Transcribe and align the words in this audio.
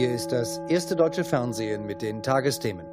Hier 0.00 0.14
ist 0.14 0.28
das 0.28 0.56
erste 0.70 0.96
deutsche 0.96 1.24
Fernsehen 1.24 1.84
mit 1.84 2.00
den 2.00 2.22
Tagesthemen. 2.22 2.86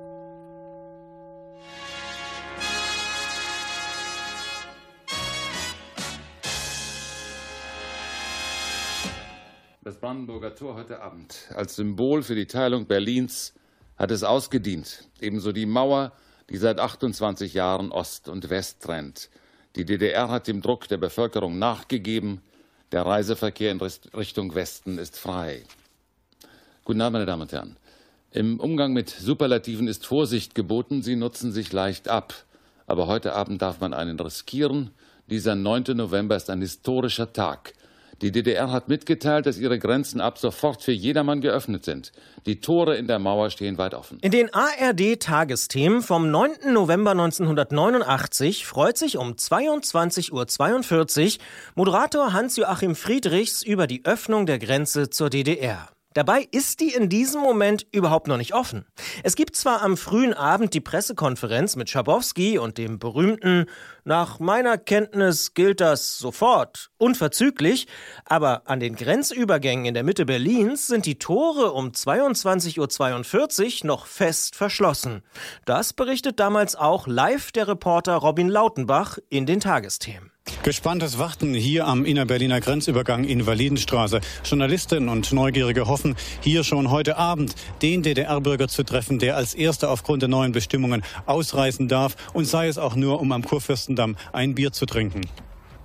Das 9.85 9.96
Brandenburger 10.01 10.54
Tor 10.54 10.75
heute 10.75 10.99
Abend 10.99 11.47
als 11.55 11.78
Symbol 11.78 12.24
für 12.24 12.35
die 12.35 12.46
Teilung 12.46 12.88
Berlins 12.88 13.53
hat 13.96 14.12
es 14.12 14.26
ausgedient. 14.26 15.08
Ebenso 15.21 15.53
die 15.53 15.65
Mauer, 15.65 16.12
die 16.50 16.58
seit 16.58 16.78
28 16.78 17.54
Jahren 17.54 17.94
Ost 17.94 18.28
und 18.28 18.50
West 18.50 18.84
trennt. 18.84 19.30
Die 19.78 19.86
DDR 19.86 20.28
hat 20.28 20.50
dem 20.50 20.62
Druck 20.62 20.89
der 20.89 20.98
Bevölkerung 20.98 21.58
nachgegeben. 21.58 22.42
Der 22.92 23.05
Reiseverkehr 23.05 23.71
in 23.71 23.80
Richtung 23.80 24.55
Westen 24.55 24.98
ist 24.98 25.18
frei. 25.18 25.64
Guten 26.88 27.02
Abend, 27.02 27.16
meine 27.16 27.26
Damen 27.26 27.42
und 27.42 27.52
Herren. 27.52 27.76
Im 28.32 28.61
Umgang 28.61 28.93
mit 28.93 29.10
Superlativen 29.10 29.89
ist 29.89 30.06
Vorsicht 30.06 30.56
geboten. 30.56 31.02
Sie 31.04 31.18
nutzen 31.18 31.52
sich 31.52 31.74
leicht 31.74 32.07
ab. 32.07 32.34
Aber 32.85 33.07
heute 33.07 33.34
Abend 33.34 33.61
darf 33.61 33.81
man 33.81 33.94
einen 33.94 34.17
riskieren. 34.17 34.91
Dieser 35.30 35.55
9. 35.55 35.97
November 35.97 36.38
ist 36.38 36.49
ein 36.49 36.61
historischer 36.61 37.34
Tag. 37.34 37.73
Die 38.21 38.31
DDR 38.31 38.71
hat 38.71 38.88
mitgeteilt, 38.88 39.47
dass 39.47 39.58
ihre 39.58 39.80
Grenzen 39.80 40.21
ab 40.21 40.38
sofort 40.38 40.81
für 40.81 40.94
jedermann 40.94 41.41
geöffnet 41.41 41.84
sind. 41.84 42.13
Die 42.45 42.61
Tore 42.61 42.95
in 42.95 43.08
der 43.08 43.19
Mauer 43.19 43.49
stehen 43.49 43.77
weit 43.77 43.94
offen. 43.94 44.19
In 44.22 44.31
den 44.31 44.49
ARD-Tagesthemen 44.53 46.02
vom 46.02 46.31
9. 46.31 46.72
November 46.72 47.11
1989 47.11 48.66
freut 48.66 48.97
sich 48.97 49.17
um 49.17 49.33
22.42 49.33 50.31
Uhr 50.31 51.44
Moderator 51.75 52.31
Hans-Joachim 52.31 52.95
Friedrichs 52.95 53.61
über 53.61 53.88
die 53.88 54.05
Öffnung 54.05 54.45
der 54.45 54.59
Grenze 54.59 55.09
zur 55.09 55.30
DDR. 55.30 55.89
Dabei 56.17 56.48
ist 56.49 56.80
die 56.80 56.95
in 56.95 57.09
diesem 57.09 57.41
Moment 57.41 57.85
überhaupt 57.91 58.27
noch 58.27 58.38
nicht 58.38 58.55
offen. 58.55 58.88
Es 59.21 59.35
gibt 59.35 59.55
zwar 59.55 59.84
am 59.84 59.98
frühen 59.98 60.33
Abend 60.33 60.73
die 60.73 60.81
Pressekonferenz 60.81 61.75
mit 61.75 61.91
Schabowski 61.91 62.58
und 62.58 62.80
dem 62.80 62.97
berühmten 62.97 63.67
Nach 64.03 64.39
meiner 64.39 64.80
Kenntnis 64.80 65.53
gilt 65.53 65.80
das 65.80 66.17
sofort, 66.17 66.89
unverzüglich, 66.97 67.86
aber 68.25 68.64
an 68.66 68.80
den 68.80 68.95
Grenzübergängen 68.95 69.86
in 69.86 69.94
der 69.94 70.02
Mitte 70.02 70.25
Berlins 70.25 70.88
sind 70.88 71.06
die 71.06 71.19
Tore 71.19 71.72
um 71.73 71.89
22.42 71.89 73.81
Uhr 73.81 73.86
noch 73.86 74.08
fest 74.08 74.56
verschlossen. 74.56 75.22
Das 75.66 75.94
berichtet 75.94 76.39
damals 76.39 76.75
auch 76.75 77.06
live 77.06 77.52
der 77.52 77.67
Reporter 77.67 78.16
Robin 78.16 78.50
Lautenbach 78.50 79.19
in 79.30 79.45
den 79.45 79.59
Tagesthemen. 79.59 80.31
Gespanntes 80.64 81.17
Warten 81.17 81.53
hier 81.53 81.88
am 81.88 82.03
Innerberliner 82.03 82.59
Grenzübergang 82.59 83.23
Invalidenstraße. 83.23 84.20
Journalistinnen 84.44 85.08
und 85.08 85.31
Neugierige 85.31 85.88
hoffen, 85.88 86.16
hier 86.42 86.64
schon 86.64 86.92
heute 86.92 87.17
Abend 87.17 87.56
den 87.81 88.03
DDR-Bürger 88.03 88.68
zu 88.68 88.84
treffen, 88.84 89.20
der 89.20 89.38
als 89.38 89.53
erster 89.53 89.90
aufgrund 89.90 90.23
der 90.23 90.30
neuen 90.30 90.52
Bestimmungen 90.52 91.03
ausreisen 91.25 91.88
darf 91.88 92.16
und 92.34 92.45
sei 92.45 92.68
es 92.68 92.78
auch 92.78 92.95
nur, 92.95 93.22
um 93.22 93.31
am 93.31 93.44
Kurfürstendamm 93.44 94.18
ein 94.34 94.56
Bier 94.56 94.72
zu 94.72 94.86
trinken. 94.86 95.22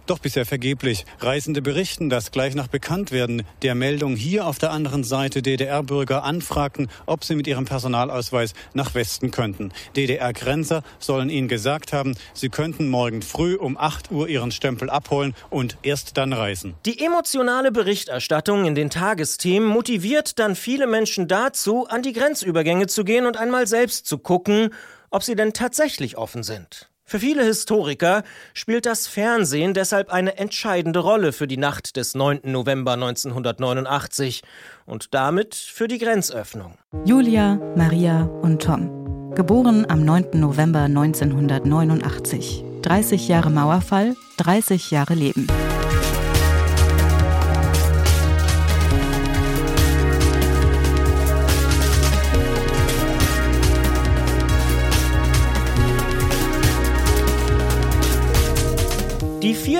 Doch 0.07 0.19
bisher 0.19 0.45
vergeblich. 0.45 1.07
Reisende 1.21 1.63
berichten, 1.63 2.11
dass 2.11 2.33
gleich 2.33 2.57
nach 2.57 2.67
Bekanntwerden 2.67 3.45
der 3.63 3.77
Meldung 3.77 4.17
hier 4.17 4.47
auf 4.47 4.59
der 4.59 4.73
anderen 4.73 5.05
Seite 5.05 5.43
DDR-Bürger 5.43 6.25
anfragten, 6.25 6.89
ob 7.07 7.23
sie 7.25 7.37
mit 7.37 7.47
ihrem 7.47 7.67
Personalausweis 7.67 8.53
nach 8.75 8.95
Westen 8.95 9.31
könnten. 9.31 9.73
DDR-Grenzer 9.97 10.83
sollen 10.99 11.31
ihnen 11.31 11.47
gesagt 11.47 11.93
haben, 11.93 12.17
sie 12.35 12.49
könnten 12.49 12.89
morgen 12.89 13.23
früh 13.23 13.55
um 13.55 13.79
8 13.79 14.11
Uhr 14.11 14.29
ihren 14.29 14.51
Stempel 14.51 14.91
abholen 14.91 15.35
und 15.51 15.79
erst 15.83 16.17
dann 16.17 16.33
reisen. 16.33 16.75
Die 16.85 16.99
emotionale 17.05 17.71
Berichterstattung 17.71 18.65
in 18.65 18.75
den 18.75 18.91
Tagesthemen 18.91 19.69
motiviert 19.69 20.39
dann 20.41 20.57
viele 20.57 20.89
Menschen 20.89 21.29
dazu, 21.29 21.87
an 21.87 22.03
die 22.03 22.13
Grenzübergänge 22.13 22.89
zu 22.89 23.05
gehen 23.05 23.27
und 23.27 23.37
einmal 23.37 23.69
selbst 23.69 24.07
zu 24.07 24.19
gucken, 24.19 24.71
ob 25.11 25.23
sie 25.23 25.37
denn 25.37 25.53
tatsächlich 25.53 26.17
offen 26.17 26.43
sind. 26.43 26.92
Für 27.05 27.19
viele 27.19 27.45
Historiker 27.45 28.23
spielt 28.55 28.87
das 28.87 29.07
Fernsehen 29.07 29.75
deshalb 29.75 30.11
eine 30.11 30.39
entscheidende 30.39 31.01
Rolle 31.01 31.33
für 31.33 31.47
die 31.47 31.57
Nacht 31.57 31.97
des 31.97 32.15
9. 32.15 32.41
November 32.45 32.93
1989 32.93 34.43
und 34.87 35.13
damit 35.15 35.55
für 35.55 35.89
die 35.89 35.99
Grenzöffnung. 35.99 36.79
Julia, 37.05 37.61
Maria 37.77 38.23
und 38.43 38.63
Tom. 38.63 39.35
Geboren 39.35 39.87
am 39.89 40.05
9. 40.05 40.31
November 40.35 40.81
1989. 40.81 42.65
30 42.83 43.29
Jahre 43.29 43.51
Mauerfall, 43.51 44.17
30 44.39 44.91
Jahre 44.91 45.15
Leben. 45.15 45.47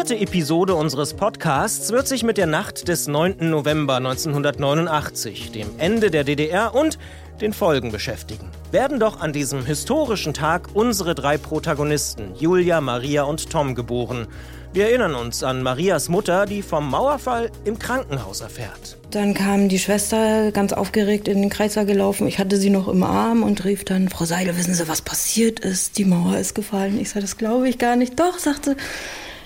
Vierte 0.03 0.21
Episode 0.21 0.75
unseres 0.75 1.15
Podcasts 1.15 1.93
wird 1.93 2.09
sich 2.09 2.25
mit 2.25 2.37
der 2.37 2.49
Nacht 2.49 2.89
des 2.89 3.07
9. 3.07 3.37
November 3.49 3.99
1989, 3.99 5.53
dem 5.53 5.69
Ende 5.79 6.11
der 6.11 6.25
DDR 6.25 6.75
und 6.75 6.99
den 7.41 7.53
Folgen 7.53 7.93
beschäftigen. 7.93 8.51
Werden 8.73 8.99
doch 8.99 9.21
an 9.21 9.33
diesem 9.33 9.65
historischen 9.65 10.35
Tag 10.35 10.71
unsere 10.75 11.15
drei 11.15 11.39
Protagonisten, 11.39 12.35
Julia, 12.35 12.81
Maria 12.81 13.23
und 13.23 13.49
Tom, 13.49 13.77
geboren. 13.77 14.27
Wir 14.73 14.87
erinnern 14.87 15.15
uns 15.15 15.45
an 15.45 15.63
Marias 15.63 16.09
Mutter, 16.09 16.47
die 16.47 16.63
vom 16.63 16.91
Mauerfall 16.91 17.53
im 17.65 17.79
Krankenhaus 17.79 18.41
erfährt. 18.41 18.97
Dann 19.13 19.35
kam 19.35 19.69
die 19.69 19.79
Schwester 19.79 20.51
ganz 20.51 20.73
aufgeregt 20.73 21.29
in 21.29 21.43
den 21.43 21.51
Kreissaal 21.51 21.87
gelaufen. 21.87 22.27
Ich 22.27 22.41
hatte 22.41 22.57
sie 22.57 22.71
noch 22.71 22.89
im 22.89 23.05
Arm 23.05 23.45
und 23.45 23.65
rief 23.65 23.85
dann, 23.85 24.09
Frau 24.09 24.25
Seidel, 24.25 24.57
wissen 24.57 24.75
Sie, 24.75 24.89
was 24.89 25.03
passiert 25.03 25.61
ist? 25.61 25.97
Die 25.97 26.05
Mauer 26.05 26.39
ist 26.39 26.57
gefallen. 26.57 26.99
Ich 26.99 27.11
sagte, 27.11 27.21
das 27.21 27.37
glaube 27.37 27.69
ich 27.69 27.79
gar 27.79 27.95
nicht. 27.95 28.19
Doch, 28.19 28.39
sagte 28.41 28.77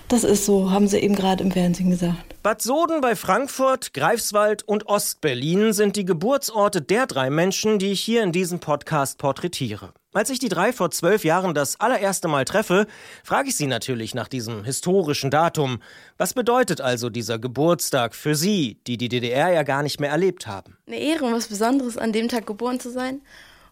das 0.09 0.25
ist 0.25 0.47
so, 0.47 0.71
haben 0.71 0.89
sie 0.89 0.99
eben 0.99 1.15
gerade 1.15 1.43
im 1.43 1.51
Fernsehen 1.51 1.91
gesagt. 1.91 2.43
Bad 2.43 2.63
Soden 2.63 3.01
bei 3.01 3.17
Frankfurt, 3.17 3.93
Greifswald 3.93 4.63
und 4.63 4.87
Ostberlin 4.87 5.73
sind 5.73 5.97
die 5.97 6.05
Geburtsorte 6.05 6.81
der 6.81 7.07
drei 7.07 7.29
Menschen, 7.29 7.79
die 7.79 7.91
ich 7.91 8.01
hier 8.01 8.23
in 8.23 8.31
diesem 8.31 8.61
Podcast 8.61 9.19
porträtiere. 9.19 9.93
Als 10.13 10.31
ich 10.31 10.39
die 10.39 10.49
drei 10.49 10.73
vor 10.73 10.91
zwölf 10.91 11.25
Jahren 11.25 11.55
das 11.55 11.79
allererste 11.81 12.29
Mal 12.29 12.45
treffe, 12.45 12.87
frage 13.23 13.49
ich 13.49 13.57
sie 13.57 13.67
natürlich 13.67 14.15
nach 14.15 14.29
diesem 14.29 14.65
historischen 14.65 15.31
Datum. 15.31 15.83
Was 16.19 16.35
bedeutet 16.35 16.81
also 16.81 17.11
dieser 17.11 17.39
Geburtstag 17.39 18.15
für 18.15 18.35
sie, 18.35 18.79
die 18.87 18.97
die 18.97 19.09
DDR 19.09 19.51
ja 19.51 19.63
gar 19.63 19.83
nicht 19.83 20.01
mehr 20.01 20.11
erlebt 20.11 20.47
haben? 20.47 20.79
Eine 20.87 21.01
Ehre 21.01 21.25
und 21.25 21.35
was 21.35 21.49
Besonderes, 21.49 21.99
an 21.99 22.13
dem 22.13 22.29
Tag 22.29 22.47
geboren 22.47 22.81
zu 22.81 22.91
sein. 22.91 23.21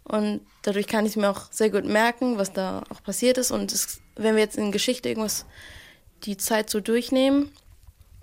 Und 0.03 0.41
dadurch 0.63 0.87
kann 0.87 1.07
ich 1.07 1.17
mir 1.17 1.31
auch 1.31 1.51
sehr 1.51 1.71
gut 1.71 1.87
merken, 1.87 2.37
was 2.37 2.53
da 2.53 2.83
auch 2.91 3.03
passiert 3.03 3.39
ist. 3.39 3.51
Und 3.51 3.73
es, 3.73 4.01
wenn 4.17 4.35
wir 4.35 4.43
jetzt 4.43 4.59
in 4.59 4.71
Geschichte 4.71 5.09
irgendwas 5.09 5.47
die 6.25 6.37
Zeit 6.37 6.71
so 6.71 6.81
durchnehmen, 6.81 7.51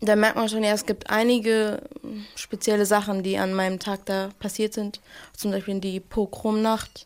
da 0.02 0.16
merkt 0.16 0.36
man 0.36 0.50
schon, 0.50 0.64
ja, 0.64 0.74
es 0.74 0.88
gibt 0.88 1.12
einige 1.12 1.84
spezielle 2.36 2.88
Sachen, 2.88 3.22
die 3.22 3.38
an 3.38 3.54
meinem 3.54 3.80
Tag 3.80 4.06
da 4.06 4.32
passiert 4.40 4.74
sind. 4.74 5.00
Zum 5.38 5.52
Beispiel 5.52 5.80
die 5.80 6.00
Pogromnacht. 6.00 7.06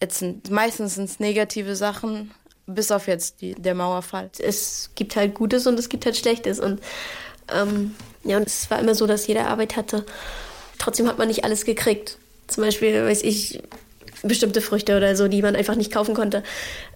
Jetzt 0.00 0.18
sind, 0.18 0.50
meistens 0.50 0.96
sind 0.96 1.04
es 1.04 1.20
negative 1.20 1.74
Sachen, 1.74 2.32
bis 2.66 2.90
auf 2.90 3.08
jetzt 3.08 3.40
die, 3.40 3.54
der 3.54 3.74
Mauerfall. 3.74 4.30
Es 4.38 4.90
gibt 4.94 5.16
halt 5.16 5.34
Gutes 5.34 5.66
und 5.66 5.78
es 5.78 5.88
gibt 5.88 6.04
halt 6.04 6.18
Schlechtes. 6.18 6.60
Und 6.60 6.82
ähm, 7.50 7.94
ja, 8.24 8.36
und 8.36 8.46
es 8.46 8.70
war 8.70 8.78
immer 8.78 8.94
so, 8.94 9.06
dass 9.06 9.26
jeder 9.26 9.48
Arbeit 9.48 9.76
hatte. 9.76 10.04
Trotzdem 10.78 11.08
hat 11.08 11.16
man 11.16 11.28
nicht 11.28 11.44
alles 11.44 11.64
gekriegt. 11.64 12.18
Zum 12.46 12.62
Beispiel, 12.62 13.06
weiß 13.06 13.22
ich, 13.22 13.62
bestimmte 14.22 14.60
Früchte 14.60 14.98
oder 14.98 15.16
so, 15.16 15.28
die 15.28 15.40
man 15.40 15.56
einfach 15.56 15.76
nicht 15.76 15.92
kaufen 15.92 16.14
konnte. 16.14 16.42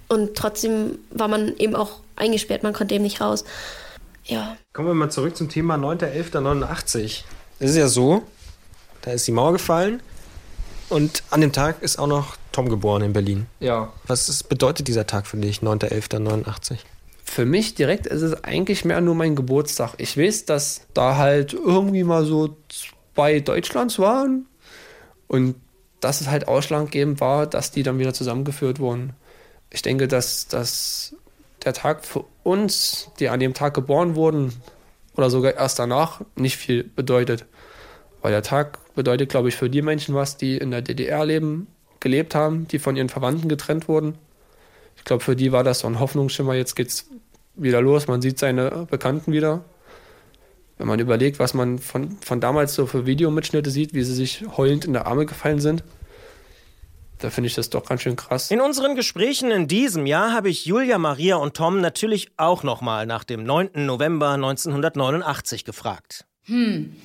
Und 0.09 0.37
trotzdem 0.37 0.99
war 1.11 1.29
man 1.29 1.57
eben 1.57 1.75
auch 1.75 2.01
eingesperrt, 2.19 2.63
man 2.63 2.73
konnte 2.73 2.95
eben 2.95 3.05
nicht 3.05 3.21
raus. 3.21 3.45
Ja. 4.25 4.57
Kommen 4.73 4.89
wir 4.89 4.95
mal 4.95 5.11
zurück 5.11 5.37
zum 5.37 5.49
Thema 5.49 5.77
9.11.89. 5.77 7.25
Es 7.61 7.71
ist 7.71 7.77
ja 7.77 7.89
so, 7.89 8.23
da 9.03 9.13
ist 9.13 9.27
die 9.27 9.33
Mauer 9.33 9.53
gefallen 9.53 10.03
und 10.89 11.23
an 11.31 11.41
dem 11.41 11.53
Tag 11.53 11.83
ist 11.83 11.99
auch 11.99 12.07
noch 12.07 12.37
Tom 12.53 12.69
geboren 12.69 13.03
in 13.03 13.13
Berlin. 13.13 13.47
Ja. 13.61 13.93
Was 14.07 14.29
ist, 14.29 14.49
bedeutet 14.49 14.89
dieser 14.89 15.07
Tag 15.07 15.27
für 15.27 15.37
dich, 15.37 15.61
9.11.89? 15.61 16.79
Für 17.25 17.45
mich 17.45 17.75
direkt 17.75 18.07
ist 18.07 18.23
es 18.23 18.43
eigentlich 18.45 18.85
mehr 18.85 19.01
nur 19.01 19.15
mein 19.15 19.37
Geburtstag. 19.37 19.95
Ich 19.99 20.17
weiß, 20.17 20.47
dass 20.47 20.83
da 20.95 21.17
halt 21.17 21.53
irgendwie 21.53 22.05
mal 22.05 22.25
so 22.25 22.57
zwei 23.15 23.41
Deutschlands 23.41 23.99
waren 23.99 24.47
und 25.27 25.57
dass 26.01 26.21
es 26.21 26.29
halt 26.29 26.49
ausschlaggebend 26.49 27.21
war, 27.21 27.47
dass 27.47 27.71
die 27.71 27.83
dann 27.83 27.99
wieder 27.99 28.15
zusammengeführt 28.15 28.79
wurden. 28.79 29.13
Ich 29.71 29.83
denke, 29.83 30.09
dass, 30.09 30.49
dass 30.49 31.15
der 31.69 31.75
Tag 31.75 32.07
für 32.07 32.25
uns, 32.45 33.11
die 33.21 33.29
an 33.29 33.41
dem 33.41 33.53
Tag 33.53 33.75
geboren 33.75 34.15
wurden, 34.15 34.55
oder 35.17 35.29
sogar 35.29 35.55
erst 35.55 35.79
danach, 35.79 36.23
nicht 36.35 36.57
viel 36.57 36.83
bedeutet. 36.83 37.45
Weil 38.23 38.33
der 38.33 38.43
Tag 38.43 38.79
bedeutet, 38.95 39.29
glaube 39.29 39.49
ich, 39.49 39.57
für 39.57 39.69
die 39.69 39.83
Menschen 39.83 40.15
was, 40.15 40.39
die 40.39 40.57
in 40.57 40.71
der 40.71 40.81
DDR 40.81 41.27
leben, 41.27 41.67
gelebt 42.01 42.35
haben, 42.35 42.67
die 42.69 42.79
von 42.79 42.97
ihren 42.97 43.11
Verwandten 43.11 43.51
getrennt 43.51 43.87
wurden. 43.87 44.17
Ich 44.97 45.05
glaube, 45.05 45.23
für 45.23 45.37
die 45.37 45.53
war 45.53 45.63
das 45.63 45.81
so 45.81 45.89
ein 45.89 46.01
Hoffnungsschimmer, 46.01 46.55
jetzt 46.55 46.75
geht's 46.75 47.11
wieder 47.55 47.83
los, 47.83 48.07
man 48.07 48.23
sieht 48.23 48.39
seine 48.39 48.87
Bekannten 48.91 49.33
wieder. 49.33 49.63
Wenn 50.79 50.87
man 50.87 51.01
überlegt, 51.01 51.39
was 51.39 51.53
man 51.53 51.79
von, 51.79 52.13
von 52.23 52.41
damals 52.41 52.75
so 52.75 52.87
für 52.87 53.05
Videomitschnitte 53.05 53.71
sieht, 53.71 53.93
wie 53.93 54.05
sie 54.05 54.15
sich 54.15 54.45
heulend 54.57 54.87
in 54.87 54.95
der 54.95 55.07
Arme 55.07 55.27
gefallen 55.27 55.61
sind, 55.61 55.85
da 57.19 57.31
finde 57.31 57.49
ich 57.49 57.55
das 57.55 57.71
doch 57.71 57.85
ganz 57.85 58.03
schön 58.03 58.17
krass. 58.17 58.51
In 58.51 58.61
unseren 58.61 58.95
Gesprächen 58.95 59.51
in 59.51 59.67
diesem 59.67 60.07
Jahr 60.07 60.33
habe 60.33 60.49
ich 60.49 60.65
Julia, 60.65 60.99
Maria 60.99 61.37
und 61.37 61.55
Tom 61.55 61.81
natürlich 61.81 62.31
auch 62.37 62.63
nochmal 62.63 63.07
nach 63.07 63.25
dem 63.25 63.45
9. 63.45 63.71
November 63.87 64.31
1989 64.31 65.65
gefragt. 65.65 66.27
Hm. 66.45 66.97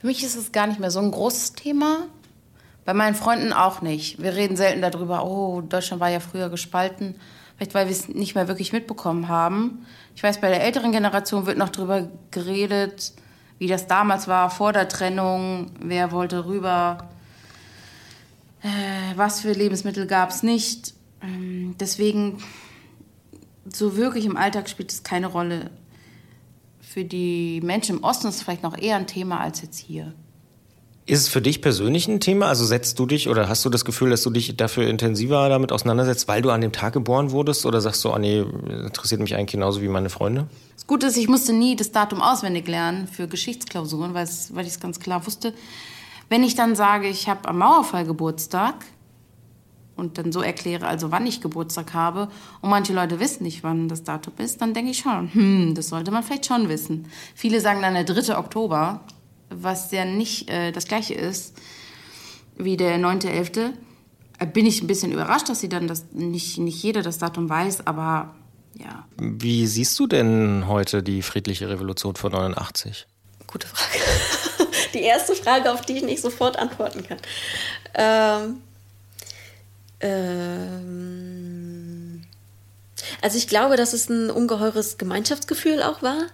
Für 0.00 0.06
mich 0.06 0.24
ist 0.24 0.34
es 0.34 0.50
gar 0.50 0.66
nicht 0.66 0.80
mehr 0.80 0.90
so 0.90 0.98
ein 0.98 1.12
großes 1.12 1.52
Thema. 1.52 2.08
Bei 2.84 2.92
meinen 2.92 3.14
Freunden 3.14 3.52
auch 3.52 3.82
nicht. 3.82 4.20
Wir 4.20 4.34
reden 4.34 4.56
selten 4.56 4.82
darüber, 4.82 5.24
oh, 5.24 5.60
Deutschland 5.60 6.00
war 6.00 6.10
ja 6.10 6.18
früher 6.18 6.48
gespalten. 6.48 7.14
Vielleicht, 7.56 7.74
weil 7.74 7.86
wir 7.86 7.92
es 7.92 8.08
nicht 8.08 8.34
mehr 8.34 8.48
wirklich 8.48 8.72
mitbekommen 8.72 9.28
haben. 9.28 9.86
Ich 10.16 10.22
weiß, 10.22 10.40
bei 10.40 10.48
der 10.48 10.64
älteren 10.64 10.90
Generation 10.90 11.46
wird 11.46 11.58
noch 11.58 11.68
darüber 11.68 12.08
geredet, 12.32 13.12
wie 13.58 13.68
das 13.68 13.86
damals 13.86 14.26
war, 14.26 14.50
vor 14.50 14.72
der 14.72 14.88
Trennung. 14.88 15.70
Wer 15.78 16.10
wollte 16.10 16.46
rüber? 16.46 17.08
Äh, 18.62 19.16
was 19.16 19.40
für 19.40 19.52
Lebensmittel 19.52 20.06
gab 20.06 20.30
es 20.30 20.42
nicht? 20.42 20.94
Ähm, 21.22 21.74
deswegen, 21.78 22.38
so 23.72 23.96
wirklich 23.96 24.24
im 24.24 24.36
Alltag 24.36 24.68
spielt 24.68 24.92
es 24.92 25.02
keine 25.02 25.26
Rolle. 25.26 25.70
Für 26.80 27.04
die 27.04 27.60
Menschen 27.62 27.96
im 27.96 28.04
Osten 28.04 28.28
ist 28.28 28.36
es 28.36 28.42
vielleicht 28.42 28.62
noch 28.62 28.76
eher 28.76 28.96
ein 28.96 29.06
Thema 29.06 29.40
als 29.40 29.62
jetzt 29.62 29.78
hier. 29.78 30.14
Ist 31.04 31.22
es 31.22 31.28
für 31.28 31.42
dich 31.42 31.60
persönlich 31.60 32.06
ein 32.06 32.20
Thema? 32.20 32.46
Also 32.46 32.64
setzt 32.64 32.96
du 32.96 33.06
dich 33.06 33.28
oder 33.28 33.48
hast 33.48 33.64
du 33.64 33.70
das 33.70 33.84
Gefühl, 33.84 34.10
dass 34.10 34.22
du 34.22 34.30
dich 34.30 34.56
dafür 34.56 34.86
intensiver 34.86 35.48
damit 35.48 35.72
auseinandersetzt, 35.72 36.28
weil 36.28 36.42
du 36.42 36.50
an 36.50 36.60
dem 36.60 36.70
Tag 36.70 36.92
geboren 36.92 37.32
wurdest? 37.32 37.66
Oder 37.66 37.80
sagst 37.80 38.04
du, 38.04 38.14
oh 38.14 38.18
nee, 38.18 38.38
interessiert 38.38 39.20
mich 39.20 39.34
eigentlich 39.34 39.52
genauso 39.52 39.82
wie 39.82 39.88
meine 39.88 40.10
Freunde? 40.10 40.46
Das 40.76 40.86
Gute 40.86 41.08
ist, 41.08 41.16
ich 41.16 41.28
musste 41.28 41.52
nie 41.52 41.74
das 41.74 41.90
Datum 41.90 42.22
auswendig 42.22 42.68
lernen 42.68 43.08
für 43.08 43.26
Geschichtsklausuren, 43.26 44.14
weil 44.14 44.26
ich 44.26 44.72
es 44.72 44.78
ganz 44.78 45.00
klar 45.00 45.26
wusste. 45.26 45.54
Wenn 46.32 46.44
ich 46.44 46.54
dann 46.54 46.74
sage, 46.76 47.08
ich 47.08 47.28
habe 47.28 47.46
am 47.46 47.58
Mauerfall 47.58 48.06
Geburtstag 48.06 48.86
und 49.96 50.16
dann 50.16 50.32
so 50.32 50.40
erkläre, 50.40 50.86
also 50.86 51.10
wann 51.10 51.26
ich 51.26 51.42
Geburtstag 51.42 51.92
habe 51.92 52.30
und 52.62 52.70
manche 52.70 52.94
Leute 52.94 53.20
wissen 53.20 53.42
nicht, 53.42 53.62
wann 53.62 53.86
das 53.86 54.02
Datum 54.02 54.32
ist, 54.38 54.62
dann 54.62 54.72
denke 54.72 54.92
ich 54.92 55.00
schon, 55.00 55.30
hm, 55.34 55.74
das 55.74 55.88
sollte 55.88 56.10
man 56.10 56.22
vielleicht 56.22 56.46
schon 56.46 56.70
wissen. 56.70 57.06
Viele 57.34 57.60
sagen 57.60 57.82
dann 57.82 57.92
der 57.92 58.04
3. 58.04 58.38
Oktober, 58.38 59.02
was 59.50 59.90
ja 59.92 60.06
nicht 60.06 60.48
äh, 60.48 60.72
das 60.72 60.86
gleiche 60.86 61.12
ist 61.12 61.54
wie 62.56 62.78
der 62.78 62.98
9.11. 62.98 63.72
Äh, 64.38 64.46
bin 64.46 64.64
ich 64.64 64.80
ein 64.80 64.86
bisschen 64.86 65.12
überrascht, 65.12 65.50
dass 65.50 65.60
sie 65.60 65.68
dann 65.68 65.86
das 65.86 66.12
nicht, 66.12 66.56
nicht 66.56 66.82
jeder 66.82 67.02
das 67.02 67.18
Datum 67.18 67.50
weiß, 67.50 67.86
aber 67.86 68.34
ja. 68.78 69.06
Wie 69.18 69.66
siehst 69.66 69.98
du 69.98 70.06
denn 70.06 70.64
heute 70.66 71.02
die 71.02 71.20
friedliche 71.20 71.68
Revolution 71.68 72.16
von 72.16 72.32
89? 72.32 73.06
Gute 73.46 73.66
Frage. 73.66 73.98
die 74.94 75.02
erste 75.02 75.34
Frage, 75.34 75.72
auf 75.72 75.82
die 75.82 75.98
ich 75.98 76.02
nicht 76.02 76.22
sofort 76.22 76.58
antworten 76.58 77.02
kann. 77.04 77.18
Ähm, 77.94 78.62
ähm, 80.00 81.42
also 83.20 83.38
ich 83.38 83.46
glaube, 83.48 83.76
dass 83.76 83.92
es 83.92 84.08
ein 84.08 84.30
ungeheures 84.30 84.98
Gemeinschaftsgefühl 84.98 85.82
auch 85.82 86.02
war 86.02 86.26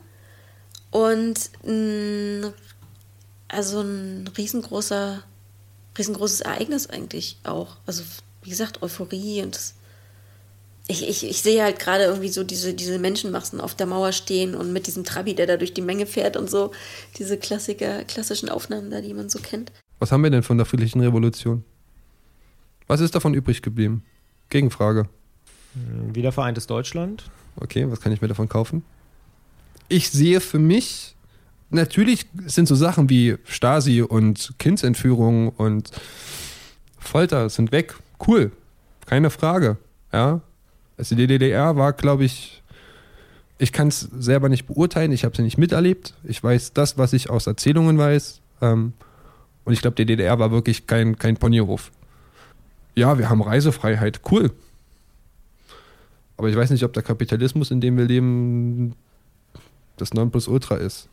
und 0.91 1.51
ein, 1.67 2.53
also 3.49 3.81
ein 3.81 4.31
riesengroßer, 4.37 5.23
riesengroßes 5.97 6.41
Ereignis 6.41 6.89
eigentlich 6.89 7.37
auch. 7.45 7.77
Also 7.87 8.03
wie 8.43 8.51
gesagt, 8.51 8.83
Euphorie 8.83 9.43
und 9.43 9.55
das 9.55 9.75
ich, 10.90 11.06
ich, 11.06 11.29
ich 11.29 11.43
sehe 11.43 11.62
halt 11.62 11.79
gerade 11.79 12.05
irgendwie 12.05 12.31
so 12.31 12.43
diese, 12.43 12.73
diese 12.73 12.99
Menschenmassen 12.99 13.61
auf 13.61 13.75
der 13.75 13.87
Mauer 13.87 14.12
stehen 14.12 14.55
und 14.55 14.73
mit 14.73 14.87
diesem 14.87 15.05
Trabi, 15.05 15.35
der 15.35 15.46
da 15.46 15.58
durch 15.58 15.75
die 15.75 15.82
Menge 15.82 16.06
fährt 16.06 16.37
und 16.37 16.49
so. 16.49 16.73
Diese 17.19 17.37
Klassiker, 17.37 18.05
klassischen 18.05 18.49
Aufnahmen 18.49 18.90
da, 18.90 19.02
die 19.02 19.12
man 19.12 19.29
so 19.29 19.38
kennt. 19.38 19.70
Was 19.99 20.12
haben 20.12 20.23
wir 20.23 20.31
denn 20.31 20.43
von 20.43 20.56
der 20.56 20.64
friedlichen 20.64 21.00
Revolution? 21.00 21.62
Was 22.87 23.00
ist 23.00 23.14
davon 23.14 23.35
übrig 23.35 23.61
geblieben? 23.61 24.02
Gegenfrage. 24.49 25.08
Wiedervereintes 26.14 26.67
Deutschland. 26.67 27.25
Okay, 27.56 27.90
was 27.90 28.00
kann 28.00 28.12
ich 28.12 28.23
mir 28.23 28.29
davon 28.29 28.49
kaufen? 28.49 28.82
Ich 29.88 30.11
sehe 30.11 30.40
für 30.40 30.58
mich, 30.58 31.14
natürlich 31.69 32.26
sind 32.46 32.67
so 32.67 32.75
Sachen 32.75 33.11
wie 33.11 33.37
Stasi 33.44 34.00
und 34.00 34.55
Kindsentführung 34.58 35.50
und 35.50 35.90
Folter 36.99 37.50
sind 37.50 37.73
weg. 37.73 37.94
Cool. 38.26 38.52
Keine 39.05 39.29
Frage. 39.29 39.76
Ja, 40.12 40.40
also 40.99 41.15
die 41.15 41.27
DDR 41.27 41.77
war, 41.77 41.93
glaube 41.93 42.25
ich, 42.25 42.62
ich 43.59 43.73
kann 43.73 43.89
es 43.89 44.00
selber 44.00 44.49
nicht 44.49 44.67
beurteilen, 44.67 45.12
ich 45.12 45.25
habe 45.25 45.37
sie 45.37 45.43
nicht 45.43 45.59
miterlebt. 45.59 46.15
Ich 46.25 46.43
weiß 46.43 46.73
das, 46.73 46.99
was 46.99 47.12
ich 47.12 47.31
aus 47.31 47.47
Erzählungen 47.47 47.99
weiß. 47.99 48.41
Ähm, 48.61 48.93
und 49.65 49.73
ich 49.73 49.81
glaube, 49.81 49.97
die 49.97 50.06
DDR 50.06 50.39
war 50.39 50.50
wirklich 50.50 50.87
kein, 50.87 51.19
kein 51.19 51.37
Ponyhof. 51.37 51.91
Ja, 52.95 53.19
wir 53.19 53.31
haben 53.31 53.43
Reisefreiheit, 53.43 54.21
cool. 54.31 54.50
Aber 56.37 56.49
ich 56.49 56.56
weiß 56.56 56.71
nicht, 56.71 56.85
ob 56.85 56.93
der 56.93 57.03
Kapitalismus, 57.03 57.71
in 57.71 57.81
dem 57.81 57.97
wir 57.97 58.05
leben, 58.05 58.95
das 59.97 60.15
Nonplusultra 60.15 60.77
ist. 60.77 61.09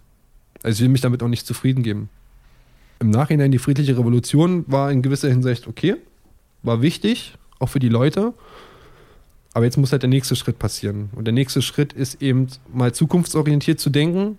Also 0.64 0.78
ich 0.78 0.82
will 0.82 0.90
mich 0.90 1.02
damit 1.02 1.22
auch 1.22 1.28
nicht 1.28 1.46
zufrieden 1.46 1.84
geben. 1.84 2.10
Im 3.00 3.10
Nachhinein, 3.10 3.52
die 3.52 3.60
friedliche 3.60 3.98
Revolution 3.98 4.66
war 4.68 4.92
in 4.92 5.02
gewisser 5.02 5.30
Hinsicht 5.30 5.68
okay, 5.68 5.96
war 6.64 6.82
wichtig, 6.82 7.38
auch 7.60 7.70
für 7.70 7.80
die 7.80 7.90
Leute. 7.90 8.34
Aber 9.56 9.64
jetzt 9.64 9.78
muss 9.78 9.94
halt 9.94 10.02
der 10.02 10.10
nächste 10.10 10.36
Schritt 10.36 10.60
passieren. 10.60 11.10
Und 11.16 11.24
der 11.24 11.34
nächste 11.34 11.62
Schritt 11.62 11.94
ist 11.94 12.22
eben 12.22 12.48
mal 12.74 12.94
zukunftsorientiert 12.94 13.80
zu 13.80 13.90
denken. 13.90 14.38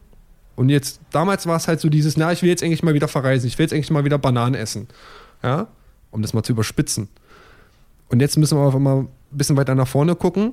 Und 0.56 0.68
jetzt, 0.68 1.00
damals 1.10 1.46
war 1.46 1.56
es 1.56 1.68
halt 1.68 1.80
so 1.80 1.88
dieses, 1.88 2.18
na, 2.18 2.32
ich 2.32 2.42
will 2.42 2.50
jetzt 2.50 2.62
eigentlich 2.62 2.82
mal 2.82 2.92
wieder 2.92 3.08
verreisen, 3.08 3.46
ich 3.46 3.58
will 3.58 3.64
jetzt 3.64 3.72
eigentlich 3.72 3.90
mal 3.90 4.04
wieder 4.04 4.18
Bananen 4.18 4.54
essen. 4.54 4.88
Ja, 5.42 5.68
um 6.10 6.20
das 6.20 6.34
mal 6.34 6.42
zu 6.42 6.52
überspitzen. 6.52 7.08
Und 8.10 8.20
jetzt 8.20 8.36
müssen 8.36 8.58
wir 8.58 8.66
einfach 8.66 8.78
mal 8.78 8.98
ein 9.00 9.08
bisschen 9.30 9.56
weiter 9.56 9.74
nach 9.74 9.88
vorne 9.88 10.16
gucken 10.16 10.52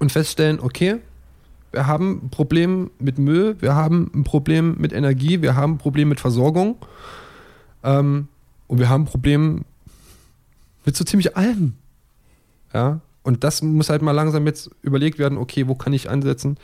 und 0.00 0.10
feststellen, 0.10 0.58
okay, 0.58 0.96
wir 1.70 1.86
haben 1.86 2.22
ein 2.24 2.30
Problem 2.30 2.90
mit 2.98 3.16
Müll, 3.16 3.54
wir 3.60 3.76
haben 3.76 4.10
ein 4.12 4.24
Problem 4.24 4.74
mit 4.76 4.92
Energie, 4.92 5.40
wir 5.40 5.54
haben 5.54 5.74
ein 5.74 5.78
Problem 5.78 6.08
mit 6.08 6.18
Versorgung 6.18 6.78
ähm, 7.84 8.26
und 8.66 8.80
wir 8.80 8.88
haben 8.88 9.02
ein 9.02 9.06
Problem 9.06 9.64
mit 10.84 10.96
so 10.96 11.04
ziemlich 11.04 11.36
allem. 11.36 11.74
Ja, 12.74 13.00
und 13.26 13.42
das 13.42 13.60
muss 13.60 13.90
halt 13.90 14.02
mal 14.02 14.12
langsam 14.12 14.46
jetzt 14.46 14.70
überlegt 14.82 15.18
werden, 15.18 15.36
okay, 15.36 15.66
wo 15.66 15.74
kann 15.74 15.92
ich 15.92 16.08
ansetzen? 16.08 16.58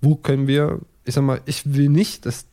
Wo 0.00 0.16
können 0.16 0.48
wir, 0.48 0.80
ich 1.04 1.14
sag 1.14 1.22
mal, 1.22 1.40
ich 1.46 1.72
will 1.72 1.88
nicht, 1.88 2.26
dass, 2.26 2.46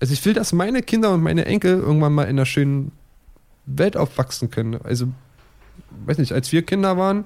also 0.00 0.12
ich 0.12 0.22
will, 0.26 0.34
dass 0.34 0.52
meine 0.52 0.82
Kinder 0.82 1.14
und 1.14 1.22
meine 1.22 1.46
Enkel 1.46 1.78
irgendwann 1.78 2.12
mal 2.12 2.24
in 2.24 2.28
einer 2.28 2.44
schönen 2.44 2.92
Welt 3.64 3.96
aufwachsen 3.96 4.50
können. 4.50 4.78
Also, 4.84 5.08
weiß 6.04 6.18
nicht, 6.18 6.32
als 6.32 6.52
wir 6.52 6.60
Kinder 6.60 6.98
waren, 6.98 7.24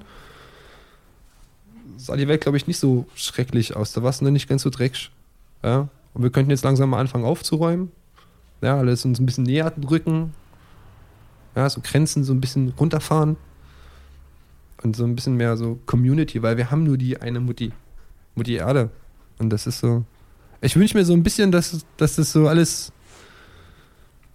sah 1.97 2.15
die 2.15 2.29
Welt, 2.29 2.39
glaube 2.39 2.55
ich, 2.55 2.65
nicht 2.65 2.79
so 2.79 3.05
schrecklich 3.13 3.75
aus. 3.75 3.91
Da 3.91 4.01
war 4.01 4.11
es 4.11 4.21
noch 4.21 4.31
nicht 4.31 4.47
ganz 4.47 4.61
so 4.61 4.69
dreckig. 4.69 5.11
Ja? 5.61 5.89
Und 6.13 6.23
wir 6.23 6.29
könnten 6.29 6.51
jetzt 6.51 6.63
langsam 6.63 6.91
mal 6.91 7.01
anfangen 7.01 7.25
aufzuräumen. 7.25 7.91
Ja, 8.61 8.77
alles 8.77 9.03
uns 9.03 9.19
ein 9.19 9.25
bisschen 9.25 9.43
näher 9.43 9.71
drücken. 9.71 10.33
Ja, 11.53 11.69
so 11.69 11.81
Grenzen 11.81 12.23
so 12.23 12.31
ein 12.31 12.39
bisschen 12.39 12.73
runterfahren 12.79 13.35
und 14.83 14.95
so 14.95 15.03
ein 15.03 15.15
bisschen 15.15 15.35
mehr 15.35 15.57
so 15.57 15.79
Community, 15.85 16.41
weil 16.41 16.57
wir 16.57 16.71
haben 16.71 16.83
nur 16.83 16.97
die 16.97 17.19
eine 17.19 17.39
Mutti, 17.39 17.71
Mutti 18.35 18.55
Erde. 18.55 18.89
Und 19.37 19.49
das 19.49 19.67
ist 19.67 19.79
so. 19.79 20.03
Ich 20.61 20.75
wünsche 20.75 20.97
mir 20.97 21.05
so 21.05 21.13
ein 21.13 21.23
bisschen, 21.23 21.51
dass, 21.51 21.85
dass 21.97 22.15
das 22.15 22.31
so 22.31 22.47
alles 22.47 22.91